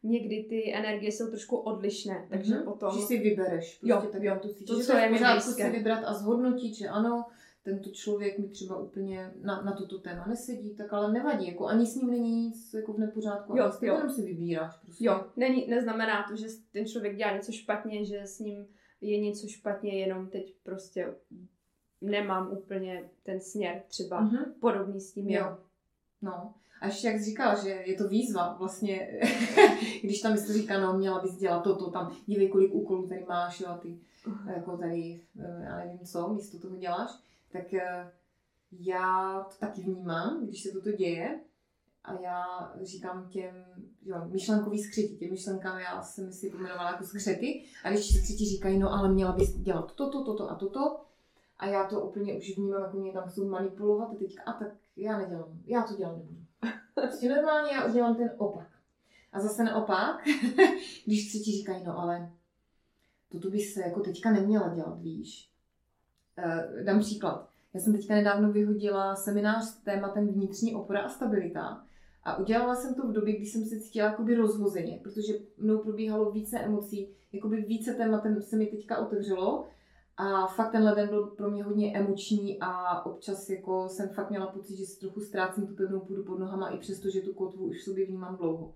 [0.03, 2.63] někdy ty energie jsou trošku odlišné, takže mm-hmm.
[2.63, 2.95] potom...
[2.95, 5.51] Že si vybereš, prostě jo, tak jo, to cítíš, to, co je, je v pořádku
[5.51, 7.25] si vybrat a zhodnotit, že ano,
[7.63, 11.85] tento člověk mi třeba úplně na, na toto téma nesedí, tak ale nevadí, jako ani
[11.85, 13.95] s ním není nic jako v nepořádku, jo, ale jo.
[13.95, 15.05] jenom si vybíráš prostě.
[15.05, 18.67] Jo, není, neznamená to, že ten člověk dělá něco špatně, že s ním
[19.01, 21.13] je něco špatně, jenom teď prostě
[22.01, 24.45] nemám úplně ten směr třeba mm-hmm.
[24.59, 25.29] podobný s tím.
[25.29, 25.57] Jo.
[26.21, 26.53] No.
[26.81, 29.21] A ještě jak jsi říkal, že je to výzva vlastně,
[30.03, 33.59] když tam jsi říká, no měla bys dělat toto, tam dívej, kolik úkolů tady máš,
[33.59, 33.97] jo, a ty
[34.55, 37.23] jako tady, eh, já nevím co, místo toho děláš
[37.53, 38.11] tak eh,
[38.71, 41.39] já to taky vnímám, když se toto děje.
[42.03, 43.65] A já říkám těm,
[44.05, 47.65] jo, myšlenkový skřeti, těm myšlenkám já jsem si pojmenovala jako skřety.
[47.83, 51.01] A když ti skřeti říkají, no ale měla bys dělat toto, toto a toto.
[51.57, 54.67] A já to úplně už vnímám, jako mě tam chcou manipulovat a teďka, a tak
[54.97, 56.39] já nedělám, já to dělat nebudu.
[56.93, 58.67] Prostě normálně já udělám ten opak.
[59.31, 60.23] A zase naopak,
[61.05, 62.31] když skřeti říkají, no ale
[63.29, 65.52] toto bys se jako teďka neměla dělat, víš.
[66.37, 67.49] Uh, dám příklad.
[67.73, 71.85] Já jsem teďka nedávno vyhodila seminář s tématem vnitřní opora a stabilita.
[72.23, 76.31] A udělala jsem to v době, kdy jsem se cítila jakoby rozhozeně, protože mnou probíhalo
[76.31, 79.65] více emocí, jakoby více tématem se mi teďka otevřelo.
[80.17, 84.47] A fakt tenhle den byl pro mě hodně emoční a občas jako jsem fakt měla
[84.47, 87.65] pocit, že si trochu ztrácím tu pevnou půdu pod nohama, i přesto, že tu kotvu
[87.65, 88.73] už v sobě vnímám dlouho.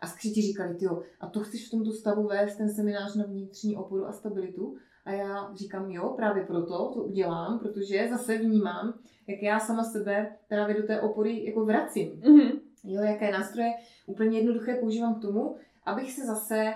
[0.00, 0.86] A skříti říkali, ty
[1.20, 4.76] a to chceš v tomto stavu vést ten seminář na vnitřní oporu a stabilitu?
[5.04, 10.36] A já říkám, jo, právě proto to udělám, protože zase vnímám, jak já sama sebe
[10.48, 12.20] právě do té opory jako vracím.
[12.20, 12.60] Mm-hmm.
[12.84, 13.72] Jo, jaké nástroje
[14.06, 16.74] úplně jednoduché používám k tomu, abych se zase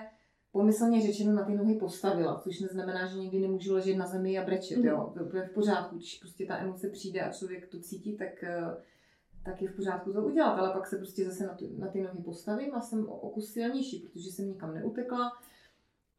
[0.51, 4.45] pomyslně řečeno na ty nohy postavila, což neznamená, že někdy nemůžu ležet na zemi a
[4.45, 4.87] brečet, mm-hmm.
[4.87, 5.13] jo.
[5.31, 8.75] To je v pořádku, když prostě ta emoce přijde a člověk to cítí, tak, eh,
[9.45, 12.01] tak je v pořádku to udělat, ale pak se prostě zase na ty, na ty
[12.01, 15.31] nohy postavím a jsem o kus silnější, protože jsem nikam neutekla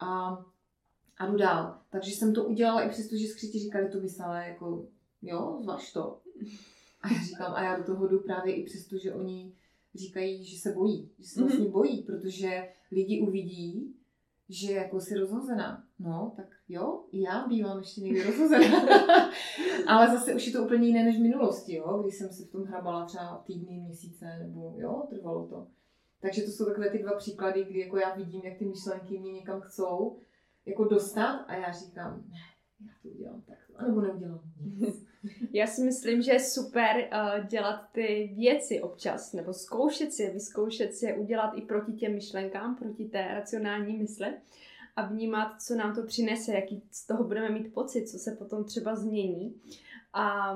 [0.01, 0.39] a
[1.19, 1.79] a jdu dál.
[1.91, 4.89] Takže jsem to udělala i přesto, že skřiti říkali, to bys ale jako,
[5.23, 6.21] jo, zvaž to.
[7.01, 9.53] A já říkám, a já do toho jdu právě i přesto, že oni
[9.95, 11.73] říkají, že se bojí, že se vlastně mhm.
[11.73, 13.95] bojí, protože lidi uvidí,
[14.49, 15.85] že jako si rozhozená.
[15.99, 18.89] No, tak jo, i já bývám ještě někdy rozhozená.
[19.87, 22.51] Ale zase už je to úplně jiné než v minulosti, jo, když jsem se v
[22.51, 25.67] tom hrabala třeba týdny, měsíce, nebo jo, trvalo to.
[26.21, 29.33] Takže to jsou takové ty dva příklady, kdy jako já vidím, jak ty myšlenky mě
[29.33, 30.19] někam chcou
[30.67, 32.39] jako dostat a já říkám, ne,
[32.87, 35.07] já to udělám tak, anebo neudělám nic.
[35.53, 40.95] Já si myslím, že je super uh, dělat ty věci občas, nebo zkoušet si, vyzkoušet
[40.95, 44.35] si je udělat i proti těm myšlenkám, proti té racionální mysli
[44.97, 48.65] a vnímat, co nám to přinese, jaký z toho budeme mít pocit, co se potom
[48.65, 49.61] třeba změní.
[50.13, 50.55] A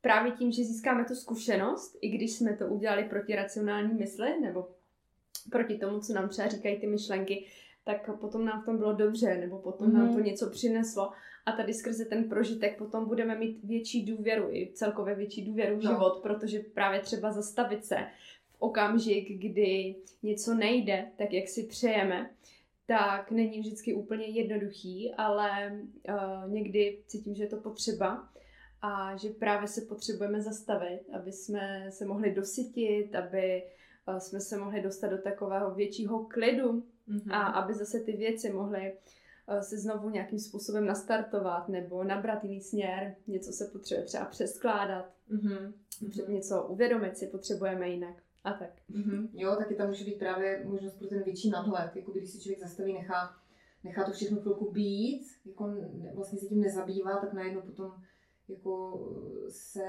[0.00, 4.68] právě tím, že získáme tu zkušenost, i když jsme to udělali proti racionální mysli, nebo
[5.50, 7.46] proti tomu, co nám třeba říkají ty myšlenky,
[7.84, 9.98] tak potom nám v tom bylo dobře, nebo potom mm-hmm.
[9.98, 10.24] nám to mhm.
[10.24, 11.12] něco přineslo.
[11.46, 15.84] A tady skrze ten prožitek potom budeme mít větší důvěru, i celkově větší důvěru v
[15.84, 15.90] no.
[15.90, 17.96] život, protože právě třeba zastavit se
[18.50, 22.30] v okamžik, kdy něco nejde tak, jak si přejeme,
[22.90, 28.28] tak není vždycky úplně jednoduchý, ale uh, někdy cítím, že je to potřeba
[28.82, 33.62] a že právě se potřebujeme zastavit, aby jsme se mohli dosytit, aby
[34.08, 37.32] uh, jsme se mohli dostat do takového většího klidu mm-hmm.
[37.32, 38.92] a aby zase ty věci mohly
[39.48, 45.10] uh, se znovu nějakým způsobem nastartovat nebo nabrat jiný směr, něco se potřebuje třeba přeskládat,
[45.32, 45.72] mm-hmm.
[46.28, 48.14] něco uvědomit si potřebujeme jinak.
[48.44, 48.70] A tak.
[48.90, 49.28] Mm-hmm.
[49.32, 52.60] Jo, taky tam může být právě možnost pro ten větší nadhled, jako když si člověk
[52.60, 53.36] zastaví, nechá,
[53.84, 55.74] nechá to všechno chvilku být, jako
[56.14, 57.92] vlastně se tím nezabývá, tak najednou potom
[58.48, 59.00] jako
[59.48, 59.84] se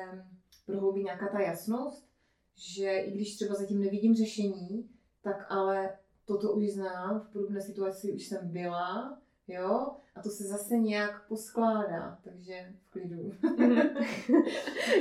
[0.65, 2.09] prohloubí nějaká ta jasnost,
[2.55, 4.89] že i když třeba zatím nevidím řešení,
[5.21, 10.43] tak ale toto už znám, v podobné situaci už jsem byla, jo, a to se
[10.43, 13.31] zase nějak poskládá, takže v klidu.
[13.41, 14.05] Mm-hmm.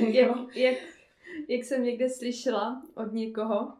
[0.13, 0.77] jak, jak,
[1.47, 3.73] jak jsem někde slyšela od někoho,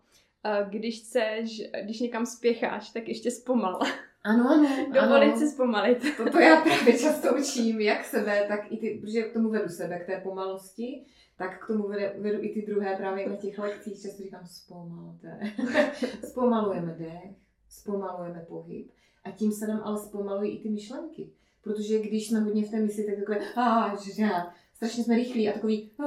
[0.69, 3.79] když chceš, když někam spěcháš, tak ještě zpomal.
[4.23, 4.69] Ano, ano.
[4.93, 5.37] Dovolit ano.
[5.37, 6.17] si zpomalit.
[6.31, 9.99] To já právě často učím, jak sebe, tak i ty, protože k tomu vedu sebe,
[9.99, 11.05] k té pomalosti,
[11.37, 15.39] tak k tomu vedu, vedu i ty druhé právě na těch lekcích, často říkám zpomalte.
[16.29, 17.35] Zpomalujeme dech,
[17.69, 18.91] zpomalujeme pohyb
[19.23, 21.29] a tím se nám ale zpomalují i ty myšlenky.
[21.63, 24.27] Protože když jsme hodně v té mysli, tak takové, a, že
[24.73, 26.05] strašně jsme rychlí a takový, a,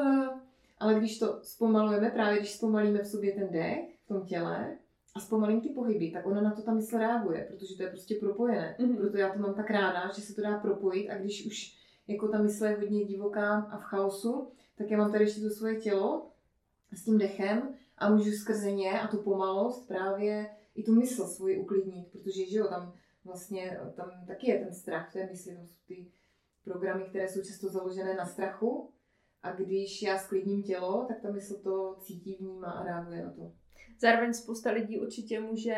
[0.84, 4.78] ale když to zpomalujeme, právě když zpomalíme v sobě ten dech, v tom těle,
[5.14, 8.14] a zpomalím ty pohyby, tak ona na to ta mysl reaguje, protože to je prostě
[8.14, 8.76] propojené.
[8.78, 8.96] Mm-hmm.
[8.96, 11.78] Proto já to mám tak ráda, že se to dá propojit a když už
[12.08, 15.50] jako ta mysl je hodně divoká a v chaosu, tak já mám tady ještě to
[15.50, 16.30] svoje tělo
[16.92, 21.58] s tím dechem a můžu skrze ně a tu pomalost právě i tu mysl svoji
[21.58, 22.92] uklidnit, protože že jo, tam
[23.24, 26.06] vlastně tam taky je ten strach v té mysli, tam jsou ty
[26.64, 28.90] programy, které jsou často založené na strachu
[29.44, 33.52] a když já sklidním tělo, tak ta mysl to cítí, vnímá a reaguje na to.
[34.00, 35.76] Zároveň spousta lidí určitě může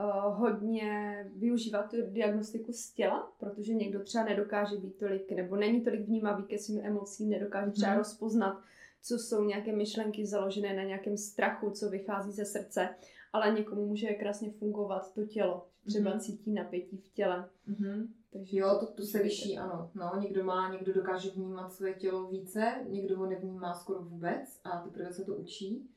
[0.00, 5.80] uh, hodně využívat tu diagnostiku z těla, protože někdo třeba nedokáže být tolik, nebo není
[5.80, 7.98] tolik vnímavý ke svým emocím, nedokáže třeba hmm.
[7.98, 8.62] rozpoznat,
[9.02, 12.88] co jsou nějaké myšlenky založené na nějakém strachu, co vychází ze srdce,
[13.32, 15.66] ale někomu může krásně fungovat to tělo.
[15.86, 16.20] Třeba hmm.
[16.20, 17.48] cítí napětí v těle.
[17.66, 18.14] Hmm.
[18.32, 19.90] Takže jo, to, to se liší, ano.
[19.94, 24.80] No, někdo má, někdo dokáže vnímat své tělo více, někdo ho nevnímá skoro vůbec a
[24.80, 25.90] teprve se to učí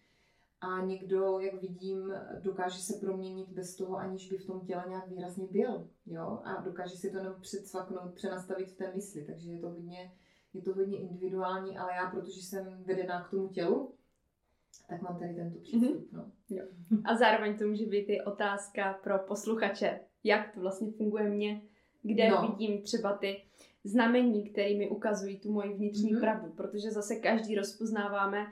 [0.63, 5.07] a někdo, jak vidím, dokáže se proměnit bez toho, aniž by v tom těle nějak
[5.07, 9.59] výrazně byl, jo, a dokáže si to jenom předsvaknout, přenastavit v té mysli, takže je
[9.59, 10.13] to hodně,
[10.53, 13.93] je to hodně individuální, ale já, protože jsem vedená k tomu tělu,
[14.87, 16.05] tak mám tady tento přístup, mm-hmm.
[16.11, 16.31] no.
[16.49, 16.65] Jo.
[17.03, 21.61] A zároveň to může být i otázka pro posluchače, jak to vlastně funguje mně,
[22.03, 22.47] kde no.
[22.47, 23.41] vidím třeba ty
[23.83, 26.19] znamení, které mi ukazují tu moji vnitřní mm-hmm.
[26.19, 28.47] pravdu, protože zase každý rozpoznáváme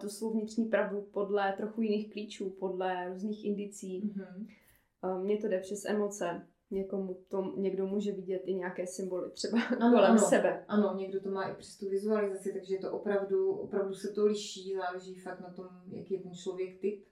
[0.00, 4.02] tu svou vnitřní pravdu podle trochu jiných klíčů, podle různých indicí.
[4.02, 5.22] Mm-hmm.
[5.22, 6.46] Mně to jde přes emoce.
[6.70, 10.64] Někomu to, někdo může vidět i nějaké symboly třeba ano, kolem ano, sebe.
[10.68, 14.74] Ano, někdo to má i přes tu vizualizaci, takže to opravdu, opravdu se to liší,
[14.74, 17.04] záleží fakt na tom, jaký je ten člověk typ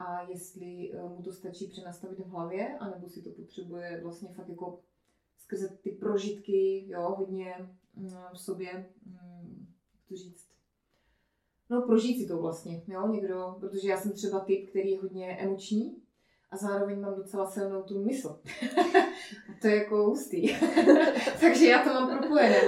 [0.00, 4.48] a jestli eh, mu to stačí přenastavit v hlavě, anebo si to potřebuje vlastně fakt
[4.48, 4.80] jako
[5.38, 7.54] skrze ty prožitky, jo, hodně
[7.94, 10.50] mm, v sobě, mm, jak to říct,
[11.70, 15.36] no prožít si to vlastně, jo, někdo, protože já jsem třeba typ, který je hodně
[15.36, 15.96] emoční
[16.50, 18.40] a zároveň mám docela silnou tu mysl.
[19.50, 20.56] a to je jako hustý.
[21.40, 22.60] Takže já to mám propojené.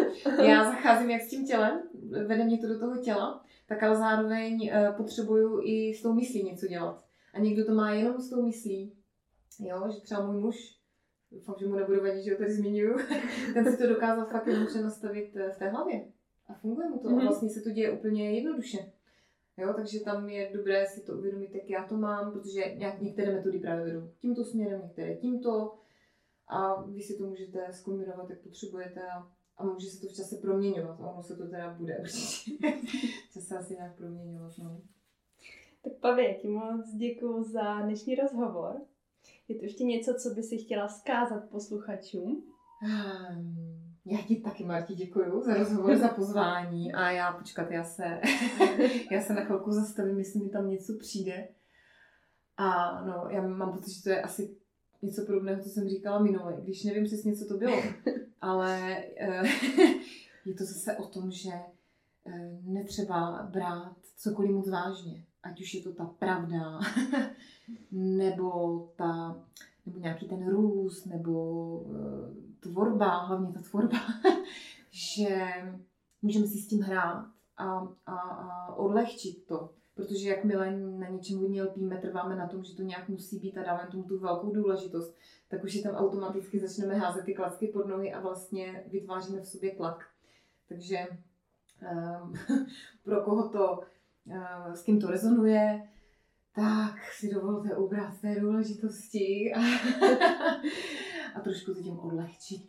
[0.46, 1.82] Já zacházím jak s tím tělem,
[2.26, 6.42] vede mě to do toho těla, tak ale zároveň uh, potřebuju i s tou myslí
[6.42, 7.11] něco dělat.
[7.32, 8.92] A někdo to má jenom s tou myslí,
[9.60, 10.78] jo, že třeba můj muž,
[11.30, 12.98] doufám, že mu nebudu vadit, že ho tady zmiňuju,
[13.54, 16.04] ten si to dokázal fakt jenom nastavit eh, v té hlavě.
[16.48, 17.08] A funguje mu to.
[17.08, 17.12] Mm-hmm.
[17.12, 17.26] A mhm.
[17.26, 18.92] vlastně se to děje úplně jednoduše.
[19.56, 23.34] Jo, takže tam je dobré si to uvědomit, jak já to mám, protože nějak, některé
[23.34, 25.74] metody právě vedou tímto směrem, některé tímto.
[26.48, 30.36] A vy si to můžete zkombinovat, jak potřebujete a, a může se to v čase
[30.36, 31.00] proměňovat.
[31.00, 32.72] A ono se to teda bude určitě
[33.32, 34.58] čase asi nějak proměňovat.
[34.58, 34.80] No.
[35.84, 38.80] Tak Pavě, ti moc děkuji za dnešní rozhovor.
[39.48, 42.44] Je to ještě něco, co by si chtěla zkázat posluchačům?
[42.82, 43.56] Um,
[44.04, 48.04] já ti taky, Marti, děkuji za rozhovor, za pozvání a já, počkat, já se,
[49.10, 51.48] já se na chvilku zastavím, jestli mi tam něco přijde.
[52.56, 54.56] A no, já mám pocit, že to je asi
[55.02, 57.76] něco podobného, co jsem říkala minule, když nevím přesně, co to bylo,
[58.40, 59.46] ale uh,
[60.46, 61.50] je to zase o tom, že
[62.24, 66.80] uh, netřeba brát cokoliv moc vážně, ať už je to ta pravda,
[67.90, 69.42] nebo ta,
[69.86, 73.98] nebo nějaký ten růst, nebo uh, tvorba, hlavně ta tvorba,
[74.90, 75.46] že
[76.22, 77.26] můžeme si s tím hrát
[77.56, 79.70] a, a, a odlehčit to.
[79.94, 83.62] protože jakmile na něčem hodně lpíme, trváme na tom, že to nějak musí být a
[83.62, 85.14] dáváme tomu tu velkou důležitost,
[85.48, 89.46] tak už je tam automaticky začneme házet ty klacky pod nohy a vlastně vytváříme v
[89.46, 90.06] sobě tlak.
[90.68, 90.98] Takže
[92.22, 92.34] um,
[93.04, 93.80] pro koho to,
[94.74, 95.88] s kým to rezonuje,
[96.54, 99.60] tak si dovolte ubrat té důležitosti a,
[101.34, 102.68] a trošku to tím odlehčit.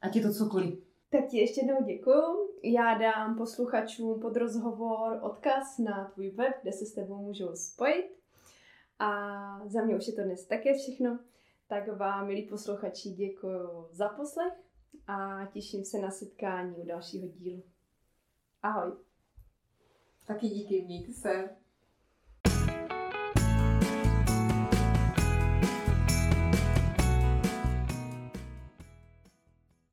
[0.00, 0.84] Ať je to cokoliv.
[1.10, 2.50] Tak ti ještě jednou děkuju.
[2.62, 8.10] Já dám posluchačům pod rozhovor odkaz na tvůj web, kde se s tebou můžou spojit.
[8.98, 9.08] A
[9.68, 11.18] za mě už je to dnes také všechno.
[11.68, 14.52] Tak vám, milí posluchači, děkuji za poslech
[15.06, 17.62] a těším se na setkání u dalšího dílu.
[18.62, 18.92] Ahoj.
[20.26, 21.56] Taky díky, mějte se.